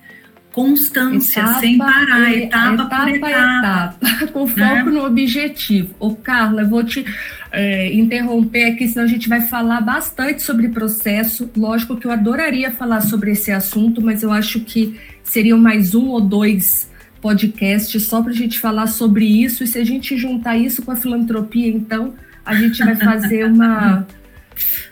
constância, 0.54 1.40
etapa, 1.40 1.58
sem 1.58 1.76
parar, 1.76 2.32
etapa, 2.32 2.74
etapa 2.74 2.96
por 2.96 3.08
etapa. 3.08 3.96
etapa 4.00 4.26
com 4.32 4.46
foco 4.46 4.60
né? 4.60 4.82
no 4.84 5.04
objetivo. 5.04 5.94
Ô, 5.98 6.14
Carla, 6.14 6.62
eu 6.62 6.68
vou 6.68 6.84
te 6.84 7.04
é, 7.54 7.92
interromper 7.92 8.64
aqui, 8.72 8.88
senão 8.88 9.04
a 9.04 9.08
gente 9.08 9.28
vai 9.28 9.40
falar 9.42 9.80
bastante 9.80 10.42
sobre 10.42 10.68
processo. 10.68 11.48
Lógico 11.56 11.96
que 11.96 12.06
eu 12.06 12.10
adoraria 12.10 12.70
falar 12.70 13.00
sobre 13.00 13.30
esse 13.30 13.52
assunto, 13.52 14.02
mas 14.02 14.22
eu 14.22 14.32
acho 14.32 14.60
que 14.60 14.98
seriam 15.22 15.58
mais 15.58 15.94
um 15.94 16.08
ou 16.08 16.20
dois 16.20 16.90
podcasts 17.20 18.02
só 18.02 18.20
para 18.20 18.32
a 18.32 18.34
gente 18.34 18.58
falar 18.58 18.88
sobre 18.88 19.24
isso. 19.24 19.62
E 19.62 19.66
se 19.66 19.78
a 19.78 19.84
gente 19.84 20.16
juntar 20.16 20.56
isso 20.56 20.82
com 20.82 20.90
a 20.90 20.96
filantropia, 20.96 21.68
então 21.68 22.14
a 22.44 22.54
gente 22.54 22.84
vai 22.84 22.96
fazer 22.96 23.46
uma. 23.50 24.06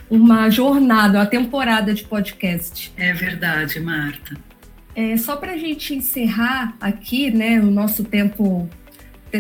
uma 0.09 0.49
jornada, 0.49 1.19
uma 1.19 1.27
temporada 1.27 1.93
de 1.93 2.05
podcast. 2.05 2.93
É 2.97 3.13
verdade, 3.13 3.81
Marta. 3.81 4.37
É, 4.95 5.17
só 5.17 5.37
para 5.37 5.53
a 5.53 5.59
gente 5.59 5.95
encerrar 5.95 6.77
aqui, 6.81 7.31
né? 7.31 7.59
O 7.61 7.71
nosso 7.71 8.05
tempo 8.05 8.69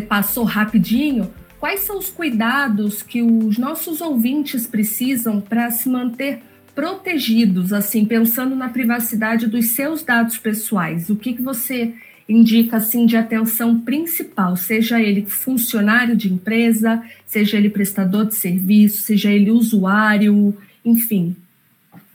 passou 0.08 0.44
rapidinho. 0.44 1.30
Quais 1.62 1.82
são 1.82 1.96
os 1.96 2.10
cuidados 2.10 3.02
que 3.02 3.22
os 3.22 3.56
nossos 3.56 4.00
ouvintes 4.00 4.66
precisam 4.66 5.40
para 5.40 5.70
se 5.70 5.88
manter 5.88 6.40
protegidos, 6.74 7.72
assim, 7.72 8.04
pensando 8.04 8.56
na 8.56 8.68
privacidade 8.68 9.46
dos 9.46 9.66
seus 9.66 10.02
dados 10.02 10.36
pessoais? 10.36 11.08
O 11.08 11.14
que, 11.14 11.34
que 11.34 11.40
você 11.40 11.94
indica 12.28 12.78
assim 12.78 13.06
de 13.06 13.16
atenção 13.16 13.78
principal, 13.78 14.56
seja 14.56 15.00
ele 15.00 15.24
funcionário 15.24 16.16
de 16.16 16.32
empresa, 16.32 17.00
seja 17.24 17.58
ele 17.58 17.70
prestador 17.70 18.26
de 18.26 18.34
serviço, 18.34 19.04
seja 19.04 19.30
ele 19.30 19.52
usuário, 19.52 20.58
enfim, 20.84 21.36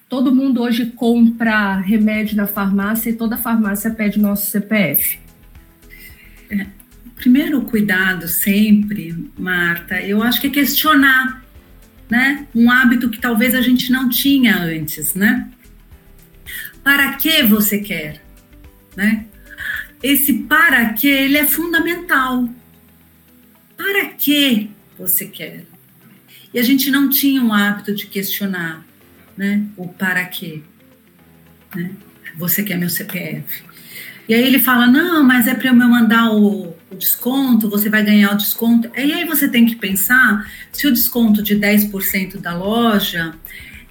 Todo 0.09 0.33
mundo 0.33 0.61
hoje 0.61 0.85
compra 0.85 1.75
remédio 1.75 2.37
na 2.37 2.47
farmácia 2.47 3.09
e 3.09 3.13
toda 3.13 3.37
farmácia 3.37 3.91
pede 3.91 4.17
nosso 4.17 4.49
CPF. 4.49 5.19
Primeiro 7.17 7.61
cuidado 7.61 8.27
sempre, 8.27 9.29
Marta, 9.37 9.99
eu 10.01 10.23
acho 10.23 10.39
que 10.39 10.47
é 10.47 10.49
questionar, 10.49 11.43
né? 12.09 12.47
Um 12.55 12.71
hábito 12.71 13.09
que 13.09 13.19
talvez 13.19 13.53
a 13.53 13.61
gente 13.61 13.91
não 13.91 14.07
tinha 14.09 14.55
antes, 14.57 15.13
né? 15.13 15.49
Para 16.83 17.13
que 17.13 17.43
você 17.43 17.79
quer, 17.79 18.23
né? 18.95 19.25
Esse 20.01 20.33
para 20.33 20.93
que 20.93 21.07
ele 21.07 21.37
é 21.37 21.45
fundamental. 21.45 22.47
Para 23.75 24.05
que 24.05 24.69
você 24.97 25.25
quer? 25.25 25.65
E 26.53 26.59
a 26.59 26.63
gente 26.63 26.89
não 26.89 27.09
tinha 27.09 27.41
um 27.41 27.53
hábito 27.53 27.93
de 27.93 28.07
questionar 28.07 28.87
né? 29.37 29.63
O 29.77 29.87
para 29.87 30.25
quê? 30.25 30.61
Né? 31.75 31.91
Você 32.37 32.63
quer 32.63 32.77
meu 32.77 32.89
CPF. 32.89 33.63
E 34.27 34.33
aí 34.33 34.43
ele 34.43 34.59
fala: 34.59 34.87
não, 34.87 35.23
mas 35.23 35.47
é 35.47 35.53
para 35.53 35.69
eu 35.69 35.75
mandar 35.75 36.31
o, 36.31 36.75
o, 36.91 36.95
desconto, 36.95 37.69
você 37.69 37.89
vai 37.89 38.03
ganhar 38.03 38.33
o 38.33 38.37
desconto. 38.37 38.89
E 38.95 39.13
aí 39.13 39.25
você 39.25 39.47
tem 39.47 39.65
que 39.65 39.75
pensar 39.75 40.49
se 40.71 40.87
o 40.87 40.93
desconto 40.93 41.41
de 41.41 41.55
10% 41.55 42.39
da 42.39 42.55
loja 42.55 43.33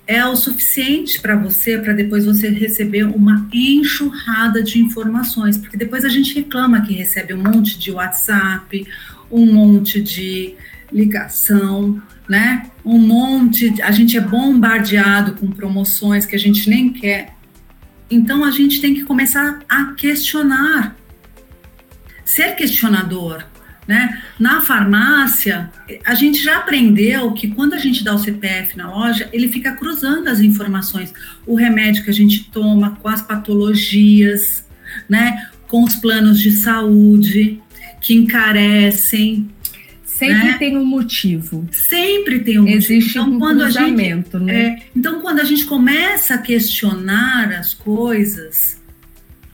é 0.06 0.24
o 0.24 0.36
suficiente 0.36 1.20
para 1.20 1.34
você, 1.36 1.78
para 1.78 1.92
depois 1.92 2.24
você 2.24 2.48
receber 2.48 3.04
uma 3.04 3.48
enxurrada 3.52 4.62
de 4.62 4.78
informações. 4.78 5.58
Porque 5.58 5.76
depois 5.76 6.04
a 6.04 6.08
gente 6.08 6.34
reclama 6.34 6.80
que 6.82 6.92
recebe 6.92 7.34
um 7.34 7.42
monte 7.42 7.78
de 7.78 7.90
WhatsApp, 7.90 8.86
um 9.30 9.46
monte 9.52 10.00
de 10.00 10.54
ligação, 10.92 12.00
né? 12.28 12.70
Um 12.84 12.98
monte, 12.98 13.82
a 13.82 13.90
gente 13.90 14.16
é 14.16 14.20
bombardeado 14.20 15.32
com 15.34 15.48
promoções 15.50 16.24
que 16.24 16.36
a 16.36 16.38
gente 16.38 16.70
nem 16.70 16.92
quer. 16.92 17.34
Então 18.10 18.44
a 18.44 18.50
gente 18.50 18.80
tem 18.80 18.94
que 18.94 19.02
começar 19.02 19.60
a 19.68 19.86
questionar. 19.94 20.96
Ser 22.26 22.54
questionador, 22.56 23.42
né? 23.88 24.22
Na 24.38 24.60
farmácia, 24.60 25.70
a 26.04 26.14
gente 26.14 26.42
já 26.42 26.58
aprendeu 26.58 27.32
que 27.32 27.48
quando 27.48 27.72
a 27.72 27.78
gente 27.78 28.04
dá 28.04 28.14
o 28.14 28.18
CPF 28.18 28.76
na 28.76 28.90
loja, 28.90 29.28
ele 29.32 29.48
fica 29.48 29.72
cruzando 29.72 30.28
as 30.28 30.40
informações, 30.40 31.14
o 31.46 31.54
remédio 31.54 32.04
que 32.04 32.10
a 32.10 32.14
gente 32.14 32.50
toma, 32.50 32.96
com 32.96 33.08
as 33.08 33.22
patologias, 33.22 34.66
né? 35.08 35.48
Com 35.68 35.84
os 35.84 35.94
planos 35.96 36.38
de 36.38 36.52
saúde 36.52 37.62
que 38.00 38.12
encarecem, 38.12 39.48
Sempre 40.16 40.44
né? 40.44 40.56
tem 40.58 40.76
um 40.78 40.84
motivo. 40.84 41.68
Sempre 41.70 42.40
tem 42.40 42.58
um 42.58 42.62
motivo. 42.62 42.78
Existe 42.78 43.10
então, 43.10 43.30
um 43.30 43.38
quando 43.38 43.60
cruzamento, 43.60 44.38
gente, 44.38 44.46
né? 44.46 44.62
É, 44.62 44.82
então, 44.96 45.20
quando 45.20 45.40
a 45.40 45.44
gente 45.44 45.66
começa 45.66 46.34
a 46.34 46.38
questionar 46.38 47.52
as 47.52 47.74
coisas, 47.74 48.80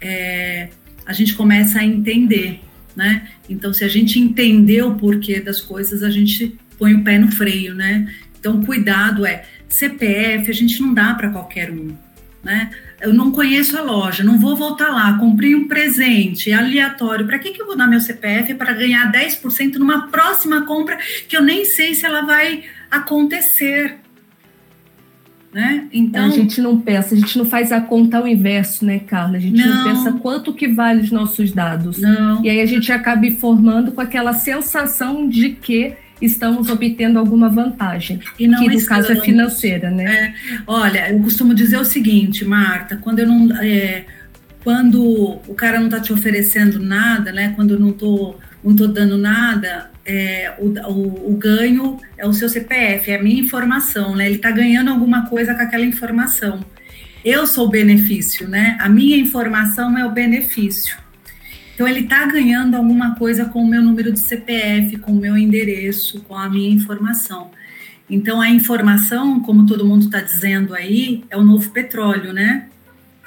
é, 0.00 0.68
a 1.06 1.12
gente 1.12 1.34
começa 1.34 1.80
a 1.80 1.84
entender, 1.84 2.60
né? 2.94 3.28
Então, 3.48 3.72
se 3.72 3.84
a 3.84 3.88
gente 3.88 4.18
entender 4.18 4.82
o 4.82 4.94
porquê 4.94 5.40
das 5.40 5.60
coisas, 5.60 6.02
a 6.02 6.10
gente 6.10 6.56
põe 6.78 6.94
o 6.94 7.02
pé 7.04 7.18
no 7.18 7.30
freio, 7.30 7.74
né? 7.74 8.12
Então, 8.38 8.62
cuidado 8.64 9.24
é 9.24 9.44
CPF, 9.68 10.50
a 10.50 10.54
gente 10.54 10.80
não 10.80 10.92
dá 10.92 11.14
para 11.14 11.30
qualquer 11.30 11.70
um, 11.70 11.94
né? 12.42 12.70
eu 13.02 13.12
não 13.12 13.32
conheço 13.32 13.76
a 13.76 13.82
loja, 13.82 14.22
não 14.22 14.38
vou 14.38 14.56
voltar 14.56 14.88
lá, 14.88 15.18
comprei 15.18 15.56
um 15.56 15.66
presente 15.66 16.52
aleatório, 16.52 17.26
para 17.26 17.38
que, 17.38 17.50
que 17.50 17.60
eu 17.60 17.66
vou 17.66 17.76
dar 17.76 17.88
meu 17.88 18.00
CPF 18.00 18.54
para 18.54 18.72
ganhar 18.72 19.10
10% 19.10 19.74
numa 19.74 20.06
próxima 20.06 20.64
compra 20.64 20.96
que 21.28 21.36
eu 21.36 21.42
nem 21.42 21.64
sei 21.64 21.96
se 21.96 22.06
ela 22.06 22.22
vai 22.22 22.62
acontecer? 22.88 23.98
Né? 25.52 25.86
Então, 25.92 26.24
a 26.24 26.30
gente 26.30 26.62
não 26.62 26.80
pensa, 26.80 27.14
a 27.14 27.18
gente 27.18 27.36
não 27.36 27.44
faz 27.44 27.72
a 27.72 27.80
conta 27.80 28.16
ao 28.16 28.26
inverso, 28.26 28.86
né, 28.86 29.00
Carla? 29.00 29.36
A 29.36 29.40
gente 29.40 29.62
não, 29.62 29.76
não 29.76 29.84
pensa 29.84 30.12
quanto 30.12 30.54
que 30.54 30.66
vale 30.66 31.02
os 31.02 31.10
nossos 31.10 31.52
dados. 31.52 31.98
Não. 31.98 32.42
E 32.42 32.48
aí 32.48 32.60
a 32.60 32.66
gente 32.66 32.90
acaba 32.90 33.26
informando 33.26 33.92
com 33.92 34.00
aquela 34.00 34.32
sensação 34.32 35.28
de 35.28 35.50
que 35.50 35.94
estamos 36.22 36.70
obtendo 36.70 37.18
alguma 37.18 37.48
vantagem, 37.48 38.20
e 38.38 38.46
não 38.46 38.60
que 38.60 38.68
no 38.68 38.86
caso 38.86 39.12
é 39.12 39.16
financeira, 39.16 39.90
né? 39.90 40.04
É, 40.04 40.62
olha, 40.66 41.10
eu 41.10 41.20
costumo 41.20 41.52
dizer 41.52 41.78
o 41.78 41.84
seguinte, 41.84 42.44
Marta, 42.44 42.96
quando 42.96 43.18
eu 43.18 43.26
não, 43.26 43.56
é, 43.60 44.04
quando 44.62 45.40
o 45.48 45.54
cara 45.54 45.78
não 45.78 45.86
está 45.86 46.00
te 46.00 46.12
oferecendo 46.12 46.78
nada, 46.78 47.32
né? 47.32 47.52
Quando 47.56 47.74
eu 47.74 47.80
não 47.80 47.92
tô, 47.92 48.36
não 48.64 48.74
tô 48.74 48.86
dando 48.86 49.18
nada, 49.18 49.90
é, 50.04 50.54
o, 50.58 50.68
o, 50.90 51.32
o, 51.32 51.36
ganho 51.36 51.98
é 52.18 52.26
o 52.26 52.32
seu 52.32 52.48
CPF, 52.48 53.10
é 53.10 53.16
a 53.16 53.22
minha 53.22 53.40
informação, 53.40 54.16
né? 54.16 54.26
Ele 54.26 54.36
está 54.36 54.50
ganhando 54.50 54.90
alguma 54.90 55.28
coisa 55.28 55.54
com 55.54 55.62
aquela 55.62 55.84
informação. 55.84 56.64
Eu 57.24 57.46
sou 57.46 57.66
o 57.66 57.70
benefício, 57.70 58.48
né? 58.48 58.76
A 58.80 58.88
minha 58.88 59.16
informação 59.16 59.96
é 59.96 60.04
o 60.04 60.10
benefício. 60.10 60.96
Então 61.74 61.86
ele 61.86 62.00
está 62.00 62.26
ganhando 62.26 62.76
alguma 62.76 63.14
coisa 63.14 63.44
com 63.44 63.62
o 63.62 63.66
meu 63.66 63.82
número 63.82 64.12
de 64.12 64.20
CPF, 64.20 64.98
com 64.98 65.12
o 65.12 65.16
meu 65.16 65.36
endereço, 65.36 66.20
com 66.22 66.36
a 66.36 66.48
minha 66.48 66.70
informação. 66.70 67.50
Então 68.10 68.40
a 68.40 68.50
informação, 68.50 69.40
como 69.40 69.66
todo 69.66 69.86
mundo 69.86 70.04
está 70.04 70.20
dizendo 70.20 70.74
aí, 70.74 71.24
é 71.30 71.36
o 71.36 71.42
novo 71.42 71.70
petróleo, 71.70 72.32
né? 72.32 72.68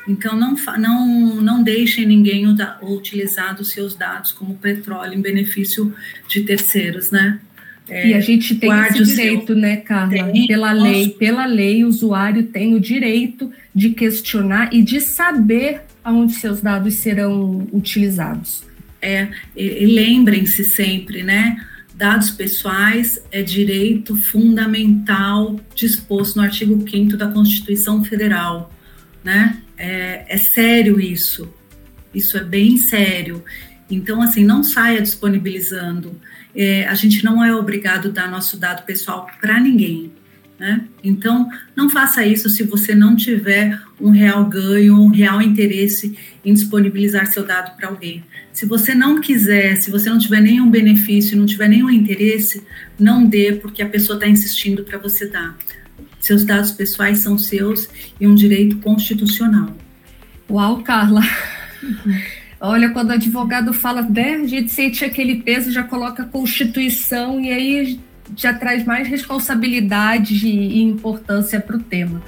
Então 0.08 0.38
não, 0.38 0.56
não, 0.78 1.36
não 1.41 1.64
deixem 1.64 2.06
ninguém 2.06 2.45
utilizar 2.82 3.60
os 3.60 3.72
seus 3.72 3.95
dados 3.95 4.32
como 4.32 4.56
petróleo 4.56 5.14
em 5.14 5.22
benefício 5.22 5.93
de 6.28 6.41
terceiros, 6.41 7.12
né? 7.12 7.39
É, 7.88 8.10
e 8.10 8.14
a 8.14 8.20
gente 8.20 8.56
tem 8.56 8.72
esse 8.88 9.03
direito, 9.03 9.47
seu... 9.47 9.56
né, 9.56 9.78
Carla? 9.78 10.32
Tem, 10.32 10.47
pela 10.47 10.72
lei, 10.72 11.10
pela 11.10 11.45
lei, 11.45 11.84
o 11.84 11.88
usuário 11.88 12.43
tem 12.43 12.74
o 12.74 12.80
direito 12.80 13.51
de 13.74 13.91
questionar 13.91 14.74
e 14.74 14.82
de 14.82 14.99
saber 14.99 15.82
aonde 16.03 16.34
seus 16.34 16.62
dados 16.62 16.95
serão 16.95 17.68
utilizados. 17.72 18.64
É, 19.01 19.28
e, 19.56 19.84
e 19.84 19.86
lembrem-se 19.86 20.64
sempre, 20.64 21.22
né? 21.22 21.64
Dados 21.93 22.32
pessoais 22.32 23.22
é 23.32 23.41
direito 23.41 24.16
fundamental 24.16 25.60
disposto 25.76 26.38
no 26.38 26.41
artigo 26.41 26.84
5 26.89 27.16
da 27.16 27.28
Constituição 27.28 28.03
Federal, 28.03 28.74
né? 29.24 29.58
É, 29.78 30.26
é 30.28 30.38
sério 30.38 30.99
isso, 30.99 31.53
isso 32.13 32.38
é 32.38 32.43
bem 32.43 32.78
sério. 32.78 33.43
Então, 33.89 34.21
assim, 34.21 34.43
não 34.43 34.63
saia 34.63 35.01
disponibilizando. 35.01 36.19
É, 36.55 36.88
a 36.88 36.95
gente 36.95 37.23
não 37.23 37.43
é 37.43 37.53
obrigado 37.53 38.07
a 38.07 38.11
dar 38.11 38.32
nosso 38.32 38.57
dado 38.57 38.86
pessoal 38.86 39.30
para 39.39 39.59
ninguém. 39.59 40.11
Né? 40.57 40.86
Então, 41.03 41.49
não 41.76 41.89
faça 41.89 42.26
isso 42.26 42.49
se 42.49 42.63
você 42.63 42.95
não 42.95 43.15
tiver 43.15 43.78
um 43.99 44.09
real 44.09 44.45
ganho, 44.45 44.97
um 44.97 45.09
real 45.09 45.41
interesse 45.41 46.17
em 46.45 46.53
disponibilizar 46.53 47.28
seu 47.28 47.45
dado 47.45 47.76
para 47.76 47.89
alguém. 47.89 48.23
Se 48.53 48.65
você 48.65 48.95
não 48.95 49.19
quiser, 49.19 49.76
se 49.76 49.91
você 49.91 50.09
não 50.09 50.17
tiver 50.17 50.39
nenhum 50.39 50.69
benefício, 50.69 51.38
não 51.38 51.45
tiver 51.45 51.67
nenhum 51.67 51.89
interesse, 51.89 52.63
não 52.97 53.26
dê, 53.26 53.51
porque 53.51 53.82
a 53.82 53.89
pessoa 53.89 54.15
está 54.15 54.28
insistindo 54.28 54.84
para 54.86 54.97
você 54.97 55.28
dar. 55.28 55.57
Seus 56.19 56.43
dados 56.43 56.71
pessoais 56.71 57.19
são 57.19 57.37
seus 57.37 57.87
e 58.19 58.27
um 58.27 58.33
direito 58.33 58.77
constitucional. 58.77 59.75
Uau, 60.49 60.81
Carla! 60.81 61.21
Olha, 62.59 62.89
quando 62.89 63.09
o 63.09 63.13
advogado 63.13 63.73
fala, 63.73 64.01
né, 64.01 64.35
a 64.35 64.47
gente 64.47 64.71
sente 64.71 65.05
aquele 65.05 65.41
peso, 65.41 65.71
já 65.71 65.83
coloca 65.83 66.23
a 66.23 66.25
Constituição 66.25 67.39
e 67.39 67.51
aí 67.51 67.99
já 68.35 68.53
traz 68.53 68.83
mais 68.85 69.07
responsabilidade 69.07 70.47
e 70.47 70.81
importância 70.81 71.59
para 71.59 71.77
o 71.77 71.79
tema. 71.79 72.21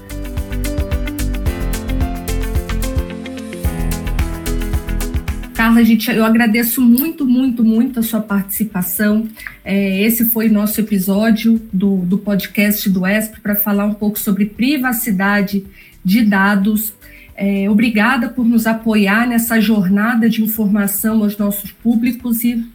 Carla, 5.68 5.84
gente, 5.84 6.10
eu 6.10 6.24
agradeço 6.24 6.82
muito, 6.82 7.28
muito, 7.28 7.62
muito 7.62 8.00
a 8.00 8.02
sua 8.02 8.22
participação. 8.22 9.28
É, 9.66 10.02
esse 10.02 10.32
foi 10.32 10.48
nosso 10.48 10.80
episódio 10.80 11.62
do, 11.74 11.98
do 12.06 12.18
podcast 12.18 12.90
do 12.90 13.06
ESP 13.06 13.42
para 13.42 13.54
falar 13.54 13.84
um 13.84 13.94
pouco 13.94 14.18
sobre 14.18 14.46
privacidade 14.46 15.66
de 16.06 16.24
dados. 16.24 16.94
É, 17.36 17.70
obrigada 17.70 18.30
por 18.30 18.46
nos 18.46 18.66
apoiar 18.66 19.28
nessa 19.28 19.60
jornada 19.60 20.30
de 20.30 20.42
informação 20.42 21.22
aos 21.22 21.38
nossos 21.38 21.70
públicos 21.70 22.46
e 22.46 22.66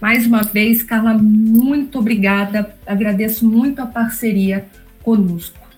mais 0.00 0.26
uma 0.26 0.42
vez, 0.42 0.82
Carla, 0.82 1.12
muito 1.18 1.98
obrigada. 1.98 2.74
Agradeço 2.86 3.46
muito 3.46 3.82
a 3.82 3.86
parceria 3.86 4.64
conosco. 5.02 5.68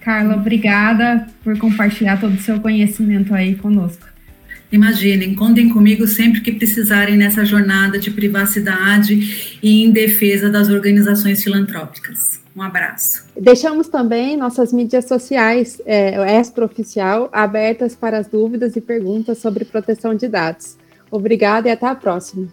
Carla, 0.00 0.36
obrigada 0.36 1.26
por 1.42 1.58
compartilhar 1.58 2.20
todo 2.20 2.34
o 2.34 2.40
seu 2.40 2.60
conhecimento 2.60 3.34
aí 3.34 3.56
conosco. 3.56 4.09
Imaginem, 4.72 5.34
contem 5.34 5.68
comigo 5.68 6.06
sempre 6.06 6.40
que 6.40 6.52
precisarem 6.52 7.16
nessa 7.16 7.44
jornada 7.44 7.98
de 7.98 8.10
privacidade 8.10 9.58
e 9.62 9.84
em 9.84 9.90
defesa 9.90 10.48
das 10.48 10.68
organizações 10.68 11.42
filantrópicas. 11.42 12.40
Um 12.54 12.62
abraço. 12.62 13.24
Deixamos 13.40 13.88
também 13.88 14.36
nossas 14.36 14.72
mídias 14.72 15.06
sociais, 15.06 15.80
é, 15.86 16.18
o 16.20 16.22
Extra 16.22 16.64
Oficial, 16.64 17.28
abertas 17.32 17.96
para 17.96 18.18
as 18.18 18.28
dúvidas 18.28 18.76
e 18.76 18.80
perguntas 18.80 19.38
sobre 19.38 19.64
proteção 19.64 20.14
de 20.14 20.28
dados. 20.28 20.76
Obrigada 21.10 21.68
e 21.68 21.72
até 21.72 21.86
a 21.86 21.94
próxima. 21.94 22.48